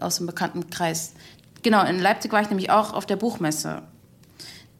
aus 0.00 0.16
dem 0.16 0.26
Bekanntenkreis. 0.26 1.14
Genau, 1.62 1.84
in 1.84 1.98
Leipzig 1.98 2.32
war 2.32 2.40
ich 2.40 2.48
nämlich 2.48 2.70
auch 2.70 2.94
auf 2.94 3.04
der 3.04 3.16
Buchmesse. 3.16 3.82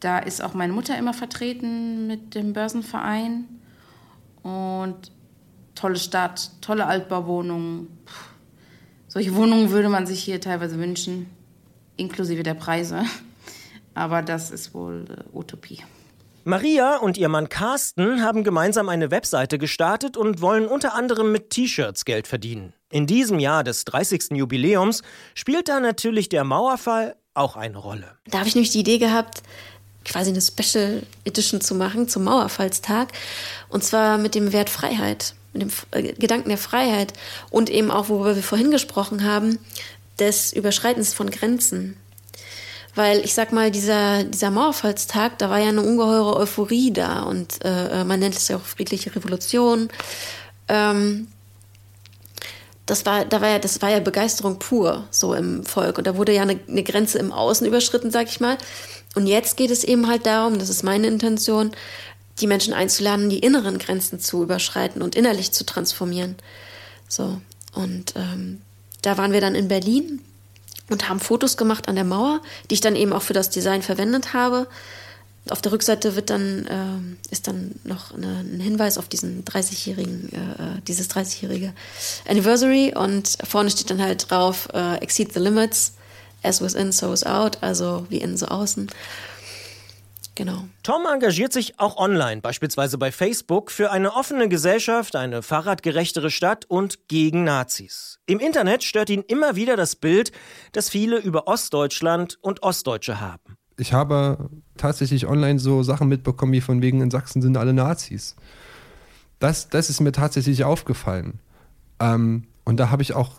Da 0.01 0.19
ist 0.19 0.43
auch 0.43 0.55
meine 0.55 0.73
Mutter 0.73 0.97
immer 0.97 1.13
vertreten 1.13 2.07
mit 2.07 2.35
dem 2.35 2.53
Börsenverein. 2.53 3.45
Und 4.43 5.11
tolle 5.75 5.97
Stadt, 5.97 6.53
tolle 6.61 6.87
Altbauwohnungen. 6.87 7.89
Solche 9.09 9.35
Wohnungen 9.35 9.71
würde 9.71 9.89
man 9.89 10.07
sich 10.07 10.23
hier 10.23 10.41
teilweise 10.41 10.79
wünschen, 10.79 11.29
inklusive 11.97 12.45
der 12.45 12.55
Preise. 12.55 13.03
Aber 13.95 14.23
das 14.23 14.53
ist 14.53 14.73
wohl 14.75 15.05
äh, 15.11 15.37
Utopie. 15.37 15.83
Maria 16.49 16.97
und 16.97 17.19
ihr 17.19 17.29
Mann 17.29 17.51
Carsten 17.51 18.23
haben 18.23 18.43
gemeinsam 18.43 18.89
eine 18.89 19.11
Webseite 19.11 19.59
gestartet 19.59 20.17
und 20.17 20.41
wollen 20.41 20.67
unter 20.67 20.95
anderem 20.95 21.31
mit 21.31 21.51
T-Shirts 21.51 22.07
Geld 22.07 22.27
verdienen. 22.27 22.73
In 22.91 23.07
diesem 23.07 23.39
Jahr 23.39 23.65
des 23.65 23.85
30. 23.85 24.31
Jubiläums 24.31 25.03
spielt 25.35 25.69
da 25.69 25.79
natürlich 25.79 26.31
der 26.31 26.45
Mauerfall 26.45 27.17
auch 27.35 27.57
eine 27.57 27.77
Rolle. 27.77 28.17
Da 28.31 28.39
habe 28.39 28.49
ich 28.49 28.55
nämlich 28.55 28.73
die 28.73 28.81
Idee 28.81 28.97
gehabt, 28.97 29.43
quasi 30.07 30.31
eine 30.31 30.41
Special 30.41 31.03
Edition 31.27 31.61
zu 31.61 31.75
machen 31.75 32.09
zum 32.09 32.25
Mauerfallstag. 32.25 33.09
Und 33.69 33.85
zwar 33.85 34.17
mit 34.17 34.35
dem 34.35 34.55
Wert 34.55 34.71
Freiheit, 34.71 35.35
mit 35.53 35.61
dem 35.61 35.71
äh, 35.91 36.15
Gedanken 36.15 36.49
der 36.49 36.57
Freiheit 36.57 37.13
und 37.51 37.69
eben 37.69 37.91
auch, 37.91 38.09
worüber 38.09 38.35
wir 38.37 38.43
vorhin 38.43 38.71
gesprochen 38.71 39.23
haben, 39.23 39.59
des 40.19 40.55
Überschreitens 40.55 41.13
von 41.13 41.31
Grenzen. 41.31 41.99
Weil 42.99 43.21
ich 43.21 43.33
sag 43.33 43.53
mal, 43.53 43.71
dieser, 43.71 44.25
dieser 44.25 44.51
Mauerfallstag, 44.51 45.39
da 45.39 45.51
war 45.51 45.61
ja 45.61 45.69
eine 45.69 45.83
ungeheure 45.83 46.37
Euphorie 46.37 46.93
da 46.93 47.23
und 47.23 47.61
äh, 47.63 48.03
man 48.03 48.19
nennt 48.19 48.35
es 48.35 48.49
ja 48.49 48.57
auch 48.57 48.65
friedliche 48.65 49.15
Revolution. 49.15 49.89
Ähm, 50.67 51.29
das 52.87 53.07
war, 53.07 53.25
da 53.25 53.41
war 53.41 53.51
ja, 53.51 53.61
das 53.61 53.81
war 53.83 53.91
ja 53.91 54.01
Begeisterung 54.01 54.59
pur 54.59 55.07
so 55.13 55.33
im 55.33 55.65
Volk. 55.65 55.99
Und 55.99 56.09
da 56.09 56.17
wurde 56.17 56.33
ja 56.33 56.43
eine, 56.43 56.59
eine 56.67 56.83
Grenze 56.83 57.21
im 57.21 57.31
Außen 57.31 57.65
überschritten, 57.69 58.11
sag 58.11 58.27
ich 58.27 58.41
mal. 58.41 58.59
Und 59.15 59.29
jetzt 59.29 59.57
geht 59.57 59.71
es 59.71 59.85
eben 59.85 60.09
halt 60.09 60.27
darum, 60.27 60.59
das 60.59 60.69
ist 60.69 60.83
meine 60.83 61.07
Intention, 61.07 61.71
die 62.41 62.49
Menschen 62.49 62.75
einzuladen, 62.75 63.31
die 63.31 63.39
inneren 63.39 63.79
Grenzen 63.79 64.19
zu 64.19 64.43
überschreiten 64.43 65.03
und 65.03 65.15
innerlich 65.15 65.53
zu 65.53 65.65
transformieren. 65.65 66.35
So. 67.07 67.41
Und 67.77 68.15
ähm, 68.17 68.61
da 69.03 69.17
waren 69.19 69.31
wir 69.31 69.41
dann 69.41 69.55
in 69.55 69.69
Berlin 69.69 70.21
und 70.89 71.09
haben 71.09 71.21
Fotos 71.21 71.57
gemacht 71.57 71.89
an 71.89 71.95
der 71.95 72.05
Mauer, 72.05 72.41
die 72.71 72.75
ich 72.75 72.81
dann 72.81 72.97
eben 72.97 73.13
auch 73.13 73.23
für 73.23 73.33
das 73.35 73.51
Design 73.51 73.83
verwendet 73.83 74.33
habe. 74.33 74.67
Auf 75.51 75.63
der 75.63 75.73
Rückseite 75.73 76.15
wird 76.15 76.31
dann, 76.31 76.67
äh, 76.67 77.33
ist 77.33 77.47
dann 77.47 77.73
noch 77.85 78.13
eine, 78.15 78.41
ein 78.41 78.61
Hinweis 78.61 78.99
auf 78.99 79.09
diesen 79.09 79.45
30-jährigen, 79.45 80.33
äh, 80.33 80.37
äh 80.37 80.81
dieses 80.87 81.09
30-jährige 81.11 81.73
Anniversary 82.29 82.93
und 82.95 83.39
vorne 83.45 83.71
steht 83.71 83.91
dann 83.91 84.03
halt 84.03 84.31
drauf, 84.31 84.69
äh, 84.75 84.97
exceed 84.97 85.33
the 85.33 85.41
limits, 85.41 85.95
as 86.43 86.61
within, 86.61 86.93
so 86.93 87.13
is 87.13 87.25
out, 87.25 87.59
also 87.63 88.07
wie 88.11 88.19
innen, 88.19 88.37
so 88.37 88.47
außen. 88.47 88.91
Genau. 90.39 90.69
Tom 90.85 91.05
engagiert 91.13 91.53
sich 91.53 91.81
auch 91.81 91.97
online, 91.97 92.41
beispielsweise 92.41 92.97
bei 92.97 93.11
Facebook, 93.11 93.73
für 93.73 93.91
eine 93.91 94.15
offene 94.15 94.49
Gesellschaft, 94.49 95.17
eine 95.17 95.43
fahrradgerechtere 95.43 96.31
Stadt 96.31 96.65
und 96.67 97.09
gegen 97.09 97.43
Nazis. 97.43 98.21
Im 98.25 98.39
Internet 98.39 98.85
stört 98.85 99.11
ihn 99.11 99.25
immer 99.27 99.57
wieder 99.57 99.77
das 99.77 99.97
Bild, 99.97 100.31
das 100.71 100.91
viele 100.91 101.19
über 101.19 101.49
Ostdeutschland 101.49 102.39
und 102.41 102.63
Ostdeutsche 102.63 103.21
haben. 103.21 103.57
Ich 103.79 103.93
habe 103.93 104.49
tatsächlich 104.77 105.27
online 105.27 105.59
so 105.59 105.83
Sachen 105.83 106.09
mitbekommen, 106.09 106.53
wie 106.53 106.61
von 106.61 106.83
wegen 106.83 107.01
in 107.01 107.11
Sachsen 107.11 107.43
sind 107.43 107.57
alle 107.57 107.73
Nazis. 107.73 108.37
Das, 109.41 109.69
das 109.69 109.91
ist 109.91 109.99
mir 109.99 110.13
tatsächlich 110.13 110.63
aufgefallen. 110.63 111.41
Ähm, 111.99 112.47
und 112.65 112.77
da 112.77 112.91
habe 112.91 113.03
ich 113.03 113.13
auch, 113.13 113.33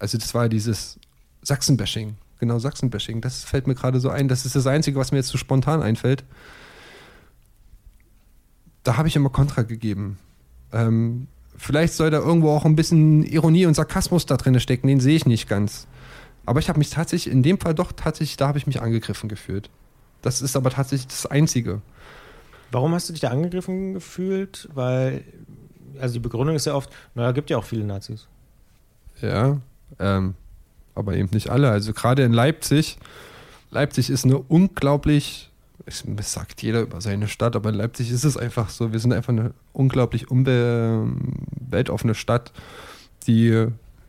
also 0.00 0.18
das 0.18 0.34
war 0.34 0.48
dieses 0.48 0.98
Sachsenbashing 1.42 2.16
genau 2.42 2.58
Sachsenbashing. 2.58 3.20
Das 3.20 3.44
fällt 3.44 3.68
mir 3.68 3.76
gerade 3.76 4.00
so 4.00 4.10
ein. 4.10 4.26
Das 4.26 4.44
ist 4.44 4.56
das 4.56 4.66
Einzige, 4.66 4.98
was 4.98 5.12
mir 5.12 5.18
jetzt 5.18 5.28
so 5.28 5.38
spontan 5.38 5.80
einfällt. 5.80 6.24
Da 8.82 8.96
habe 8.96 9.06
ich 9.06 9.14
immer 9.14 9.30
Kontra 9.30 9.62
gegeben. 9.62 10.18
Ähm, 10.72 11.28
vielleicht 11.56 11.94
soll 11.94 12.10
da 12.10 12.18
irgendwo 12.18 12.50
auch 12.50 12.64
ein 12.64 12.74
bisschen 12.74 13.22
Ironie 13.22 13.66
und 13.66 13.74
Sarkasmus 13.74 14.26
da 14.26 14.36
drin 14.36 14.58
stecken, 14.58 14.88
den 14.88 14.98
sehe 14.98 15.14
ich 15.14 15.24
nicht 15.24 15.48
ganz. 15.48 15.86
Aber 16.44 16.58
ich 16.58 16.68
habe 16.68 16.80
mich 16.80 16.90
tatsächlich, 16.90 17.32
in 17.32 17.44
dem 17.44 17.60
Fall 17.60 17.74
doch 17.74 17.92
tatsächlich, 17.92 18.36
da 18.36 18.48
habe 18.48 18.58
ich 18.58 18.66
mich 18.66 18.82
angegriffen 18.82 19.28
gefühlt. 19.28 19.70
Das 20.20 20.42
ist 20.42 20.56
aber 20.56 20.70
tatsächlich 20.70 21.06
das 21.06 21.26
Einzige. 21.26 21.80
Warum 22.72 22.92
hast 22.92 23.08
du 23.08 23.12
dich 23.12 23.20
da 23.20 23.28
angegriffen 23.28 23.94
gefühlt? 23.94 24.68
Weil, 24.74 25.22
also 26.00 26.14
die 26.14 26.18
Begründung 26.18 26.56
ist 26.56 26.66
ja 26.66 26.74
oft, 26.74 26.90
naja, 27.14 27.30
gibt 27.30 27.50
ja 27.50 27.58
auch 27.58 27.64
viele 27.64 27.84
Nazis. 27.84 28.26
Ja, 29.20 29.60
ähm, 30.00 30.34
aber 30.94 31.16
eben 31.16 31.30
nicht 31.32 31.50
alle. 31.50 31.70
Also 31.70 31.92
gerade 31.92 32.22
in 32.22 32.32
Leipzig, 32.32 32.98
Leipzig 33.70 34.10
ist 34.10 34.24
eine 34.24 34.38
unglaublich, 34.38 35.50
es 35.86 36.04
sagt 36.20 36.62
jeder 36.62 36.82
über 36.82 37.00
seine 37.00 37.28
Stadt, 37.28 37.56
aber 37.56 37.70
in 37.70 37.76
Leipzig 37.76 38.10
ist 38.10 38.24
es 38.24 38.36
einfach 38.36 38.68
so, 38.68 38.92
wir 38.92 38.98
sind 38.98 39.12
einfach 39.12 39.32
eine 39.32 39.54
unglaublich 39.72 40.26
weltoffene 40.30 42.14
Stadt, 42.14 42.52
die 43.26 43.66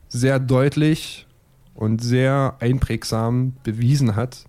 sehr 0.10 0.39
deutlich 0.39 1.26
und 1.74 2.04
sehr 2.04 2.58
einprägsam 2.60 3.54
bewiesen 3.63 4.15
hat, 4.15 4.46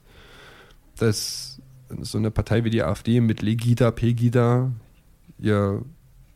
dass 0.99 1.61
so 2.01 2.19
eine 2.19 2.31
Partei 2.31 2.65
wie 2.65 2.71
die 2.71 2.83
AfD 2.83 3.21
mit 3.21 3.41
Legida, 3.41 3.91
Pegida 3.91 4.73
ihr 5.39 5.83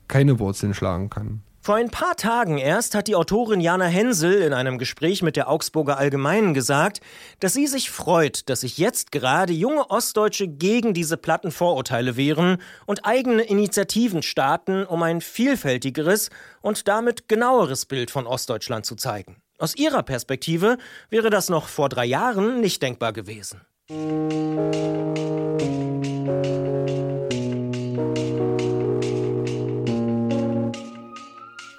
keine 0.07 0.39
Wurzeln 0.39 0.73
schlagen 0.73 1.11
kann. 1.11 1.43
Vor 1.69 1.77
ein 1.77 1.91
paar 1.91 2.17
Tagen 2.17 2.57
erst 2.57 2.95
hat 2.95 3.09
die 3.09 3.15
Autorin 3.15 3.61
Jana 3.61 3.85
Hensel 3.85 4.41
in 4.41 4.55
einem 4.55 4.79
Gespräch 4.79 5.21
mit 5.21 5.37
der 5.37 5.51
Augsburger 5.51 5.99
Allgemeinen 5.99 6.55
gesagt, 6.55 7.03
dass 7.41 7.53
sie 7.53 7.67
sich 7.67 7.91
freut, 7.91 8.49
dass 8.49 8.63
sich 8.63 8.79
jetzt 8.79 9.13
gerade 9.13 9.53
junge 9.53 9.91
Ostdeutsche 9.91 10.49
gegen 10.49 10.95
diese 10.95 11.19
platten 11.19 11.51
Vorurteile 11.51 12.17
wehren 12.17 12.57
und 12.87 13.05
eigene 13.05 13.43
Initiativen 13.43 14.23
starten, 14.23 14.87
um 14.87 15.03
ein 15.03 15.21
vielfältigeres 15.21 16.31
und 16.63 16.89
damit 16.89 17.29
genaueres 17.29 17.85
Bild 17.85 18.11
von 18.11 18.27
Ostdeutschland 18.27 18.87
zu 18.87 18.97
zeigen. 18.97 19.37
Aus 19.59 19.77
ihrer 19.77 20.03
Perspektive 20.03 20.79
wäre 21.11 21.29
das 21.29 21.51
noch 21.51 21.69
vor 21.69 21.91
drei 21.91 22.07
Jahren 22.07 22.63
nicht 22.63 22.83
denkbar 22.83 23.13
gewesen. 23.13 23.61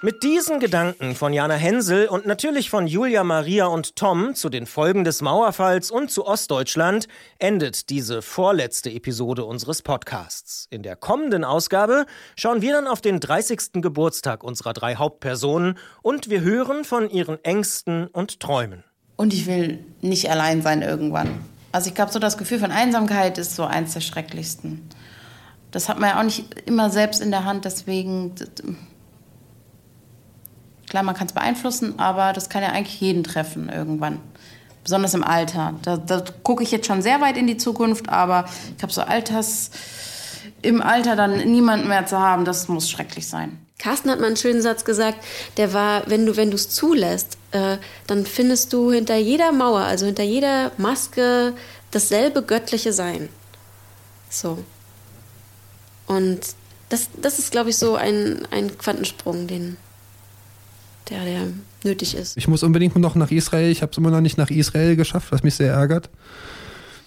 Mit 0.02 0.24
diesen 0.24 0.62
Gedanken 0.62 1.14
von 1.14 1.34
Jana 1.34 1.56
Hensel 1.56 2.08
und 2.08 2.26
natürlich 2.26 2.70
von 2.70 2.88
Julia 2.88 3.26
Maria 3.26 3.66
und 3.66 3.98
Tom 3.98 4.34
zu 4.34 4.48
den 4.48 4.66
Folgen 4.66 5.04
des 5.04 5.22
Mauerfalls 5.22 5.92
und 5.92 6.10
zu 6.10 6.26
Ostdeutschland 6.26 7.10
endet 7.38 7.90
diese 7.90 8.22
vorletzte 8.22 8.90
Episode 8.92 9.44
unseres 9.44 9.82
Podcasts. 9.82 10.68
In 10.70 10.84
der 10.84 10.96
kommenden 10.96 11.44
Ausgabe 11.44 12.06
schauen 12.38 12.62
wir 12.62 12.72
dann 12.72 12.88
auf 12.88 13.02
den 13.02 13.20
30. 13.20 13.82
Geburtstag 13.82 14.42
unserer 14.42 14.72
drei 14.72 14.96
Hauptpersonen 14.96 15.78
und 16.02 16.30
wir 16.30 16.40
hören 16.40 16.86
von 16.86 17.10
ihren 17.10 17.44
Ängsten 17.44 18.08
und 18.08 18.40
Träumen. 18.40 18.86
Und 19.18 19.34
ich 19.34 19.48
will 19.48 19.84
nicht 20.00 20.32
allein 20.32 20.62
sein 20.62 20.82
irgendwann. 20.82 21.44
Also 21.74 21.90
ich 21.90 21.96
glaube, 21.96 22.14
so 22.14 22.20
das 22.20 22.38
Gefühl 22.38 22.60
von 22.60 22.72
Einsamkeit 22.72 23.38
ist 23.38 23.54
so 23.54 23.66
eins 23.66 23.96
der 23.96 24.02
schrecklichsten. 24.02 24.88
Das 25.72 25.90
hat 25.90 26.00
man 26.00 26.12
ja 26.12 26.20
auch 26.20 26.24
nicht 26.24 26.46
immer 26.66 26.90
selbst 26.90 27.22
in 27.22 27.32
der 27.32 27.44
Hand, 27.44 27.66
deswegen 27.66 28.34
Klar, 30.90 31.04
man 31.04 31.16
kann 31.16 31.28
es 31.28 31.34
beeinflussen, 31.34 32.00
aber 32.00 32.34
das 32.34 32.50
kann 32.50 32.64
ja 32.64 32.70
eigentlich 32.70 33.00
jeden 33.00 33.24
treffen 33.24 33.70
irgendwann. 33.70 34.20
Besonders 34.84 35.14
im 35.14 35.24
Alter. 35.24 35.76
Da, 35.84 35.98
da 35.98 36.24
gucke 36.44 36.64
ich 36.64 36.72
jetzt 36.72 36.88
schon 36.88 37.02
sehr 37.02 37.22
weit 37.22 37.38
in 37.38 37.48
die 37.48 37.58
Zukunft, 37.58 38.10
aber 38.10 38.46
ich 38.72 38.78
glaube, 38.78 38.94
so 38.94 39.02
Alters, 39.02 39.70
im 40.62 40.82
Alter 40.82 41.16
dann 41.16 41.52
niemanden 41.52 41.88
mehr 41.88 42.06
zu 42.06 42.20
haben, 42.20 42.44
das 42.44 42.68
muss 42.68 42.90
schrecklich 42.90 43.28
sein. 43.28 43.60
Carsten 43.78 44.10
hat 44.10 44.20
mal 44.20 44.28
einen 44.28 44.36
schönen 44.36 44.62
Satz 44.62 44.84
gesagt, 44.84 45.24
der 45.58 45.74
war, 45.74 46.04
wenn 46.08 46.26
du 46.26 46.36
wenn 46.36 46.52
es 46.52 46.70
zulässt, 46.70 47.38
äh, 47.52 47.78
dann 48.08 48.26
findest 48.26 48.74
du 48.74 48.92
hinter 48.92 49.16
jeder 49.16 49.52
Mauer, 49.52 49.82
also 49.82 50.06
hinter 50.06 50.24
jeder 50.24 50.72
Maske 50.78 51.54
dasselbe 51.92 52.42
göttliche 52.42 52.92
Sein. 52.92 53.30
So. 54.30 54.58
Und 56.08 56.40
das, 56.90 57.10
das 57.22 57.40
ist, 57.40 57.52
glaube 57.52 57.70
ich, 57.70 57.78
so 57.78 57.96
ein, 57.96 58.48
ein 58.52 58.78
Quantensprung, 58.78 59.48
den, 59.48 59.78
der, 61.10 61.24
der 61.26 61.48
nötig 61.84 62.16
ist. 62.16 62.38
Ich 62.38 62.48
muss 62.48 62.64
unbedingt 62.64 62.96
noch 62.98 63.16
nach 63.16 63.32
Israel. 63.32 63.72
Ich 63.72 63.82
habe 63.82 63.92
es 63.92 63.98
immer 63.98 64.12
noch 64.12 64.22
nicht 64.22 64.38
nach 64.38 64.50
Israel 64.50 64.96
geschafft, 64.96 65.32
was 65.32 65.44
mich 65.44 65.56
sehr 65.56 65.74
ärgert. 65.74 66.10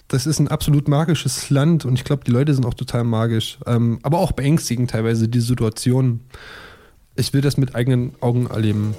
Das 0.07 0.27
ist 0.27 0.39
ein 0.39 0.47
absolut 0.47 0.87
magisches 0.87 1.49
Land 1.49 1.85
und 1.85 1.95
ich 1.95 2.03
glaube, 2.03 2.23
die 2.23 2.31
Leute 2.31 2.53
sind 2.53 2.65
auch 2.65 2.73
total 2.73 3.03
magisch. 3.03 3.57
Ähm, 3.65 3.99
aber 4.03 4.19
auch 4.19 4.31
beängstigend 4.33 4.91
teilweise, 4.91 5.27
die 5.27 5.39
Situation. 5.39 6.21
Ich 7.15 7.33
will 7.33 7.41
das 7.41 7.57
mit 7.57 7.75
eigenen 7.75 8.13
Augen 8.21 8.47
erleben. 8.47 8.95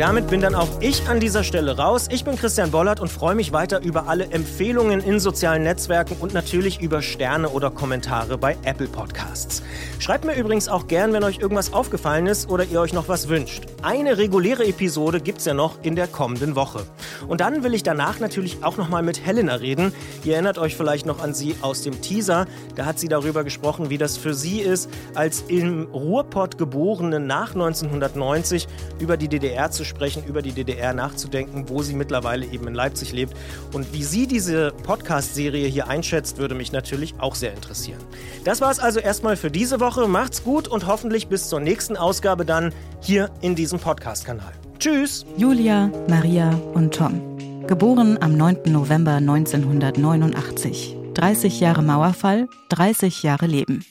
Damit 0.00 0.28
bin 0.28 0.40
dann 0.40 0.54
auch 0.54 0.80
ich 0.80 1.06
an 1.08 1.20
dieser 1.20 1.44
Stelle 1.44 1.76
raus. 1.76 2.06
Ich 2.10 2.24
bin 2.24 2.34
Christian 2.34 2.70
Bollert 2.70 3.00
und 3.00 3.12
freue 3.12 3.34
mich 3.34 3.52
weiter 3.52 3.82
über 3.82 4.08
alle 4.08 4.30
Empfehlungen 4.30 5.00
in 5.00 5.20
sozialen 5.20 5.62
Netzwerken 5.62 6.16
und 6.18 6.32
natürlich 6.32 6.80
über 6.80 7.02
Sterne 7.02 7.50
oder 7.50 7.70
Kommentare 7.70 8.38
bei 8.38 8.56
Apple 8.64 8.86
Podcasts. 8.88 9.62
Schreibt 10.00 10.24
mir 10.24 10.34
übrigens 10.34 10.66
auch 10.66 10.86
gern, 10.86 11.12
wenn 11.12 11.24
euch 11.24 11.40
irgendwas 11.40 11.74
aufgefallen 11.74 12.26
ist 12.26 12.48
oder 12.48 12.64
ihr 12.64 12.80
euch 12.80 12.94
noch 12.94 13.08
was 13.08 13.28
wünscht. 13.28 13.64
Eine 13.82 14.16
reguläre 14.16 14.66
Episode 14.66 15.20
gibt's 15.20 15.44
ja 15.44 15.52
noch 15.52 15.82
in 15.82 15.94
der 15.94 16.06
kommenden 16.06 16.56
Woche. 16.56 16.86
Und 17.28 17.42
dann 17.42 17.62
will 17.64 17.74
ich 17.74 17.82
danach 17.82 18.18
natürlich 18.18 18.64
auch 18.64 18.78
noch 18.78 18.88
mal 18.88 19.02
mit 19.02 19.26
Helena 19.26 19.56
reden. 19.56 19.92
Ihr 20.24 20.34
erinnert 20.34 20.56
euch 20.56 20.74
vielleicht 20.74 21.04
noch 21.04 21.22
an 21.22 21.34
sie 21.34 21.54
aus 21.60 21.82
dem 21.82 22.00
Teaser. 22.00 22.46
Da 22.76 22.86
hat 22.86 22.98
sie 22.98 23.08
darüber 23.08 23.44
gesprochen, 23.44 23.90
wie 23.90 23.98
das 23.98 24.16
für 24.16 24.32
sie 24.32 24.60
ist, 24.60 24.88
als 25.14 25.44
im 25.48 25.88
Ruhrpott 25.92 26.56
geborene 26.56 27.20
nach 27.20 27.52
1990 27.52 28.68
über 29.00 29.18
die 29.18 29.28
DDR 29.28 29.70
zu 29.70 29.84
sprechen, 29.84 30.24
über 30.24 30.40
die 30.40 30.52
DDR 30.52 30.94
nachzudenken, 30.94 31.68
wo 31.68 31.82
sie 31.82 31.94
mittlerweile 31.94 32.46
eben 32.46 32.66
in 32.68 32.74
Leipzig 32.74 33.12
lebt. 33.12 33.34
Und 33.74 33.92
wie 33.92 34.04
sie 34.04 34.26
diese 34.26 34.72
Podcast-Serie 34.82 35.68
hier 35.68 35.88
einschätzt, 35.88 36.38
würde 36.38 36.54
mich 36.54 36.72
natürlich 36.72 37.16
auch 37.18 37.34
sehr 37.34 37.52
interessieren. 37.52 38.00
Das 38.44 38.62
war 38.62 38.70
es 38.70 38.78
also 38.78 38.98
erstmal 38.98 39.36
für 39.36 39.50
diese 39.50 39.78
Woche. 39.90 40.06
Macht's 40.06 40.44
gut 40.44 40.68
und 40.68 40.86
hoffentlich 40.86 41.26
bis 41.26 41.48
zur 41.48 41.58
nächsten 41.58 41.96
Ausgabe 41.96 42.44
dann 42.44 42.72
hier 43.00 43.28
in 43.40 43.56
diesem 43.56 43.80
Podcast-Kanal. 43.80 44.52
Tschüss! 44.78 45.26
Julia, 45.36 45.90
Maria 46.08 46.50
und 46.74 46.94
Tom. 46.94 47.66
Geboren 47.66 48.16
am 48.20 48.36
9. 48.36 48.58
November 48.66 49.14
1989. 49.14 50.96
30 51.14 51.58
Jahre 51.58 51.82
Mauerfall, 51.82 52.46
30 52.68 53.24
Jahre 53.24 53.46
Leben. 53.46 53.84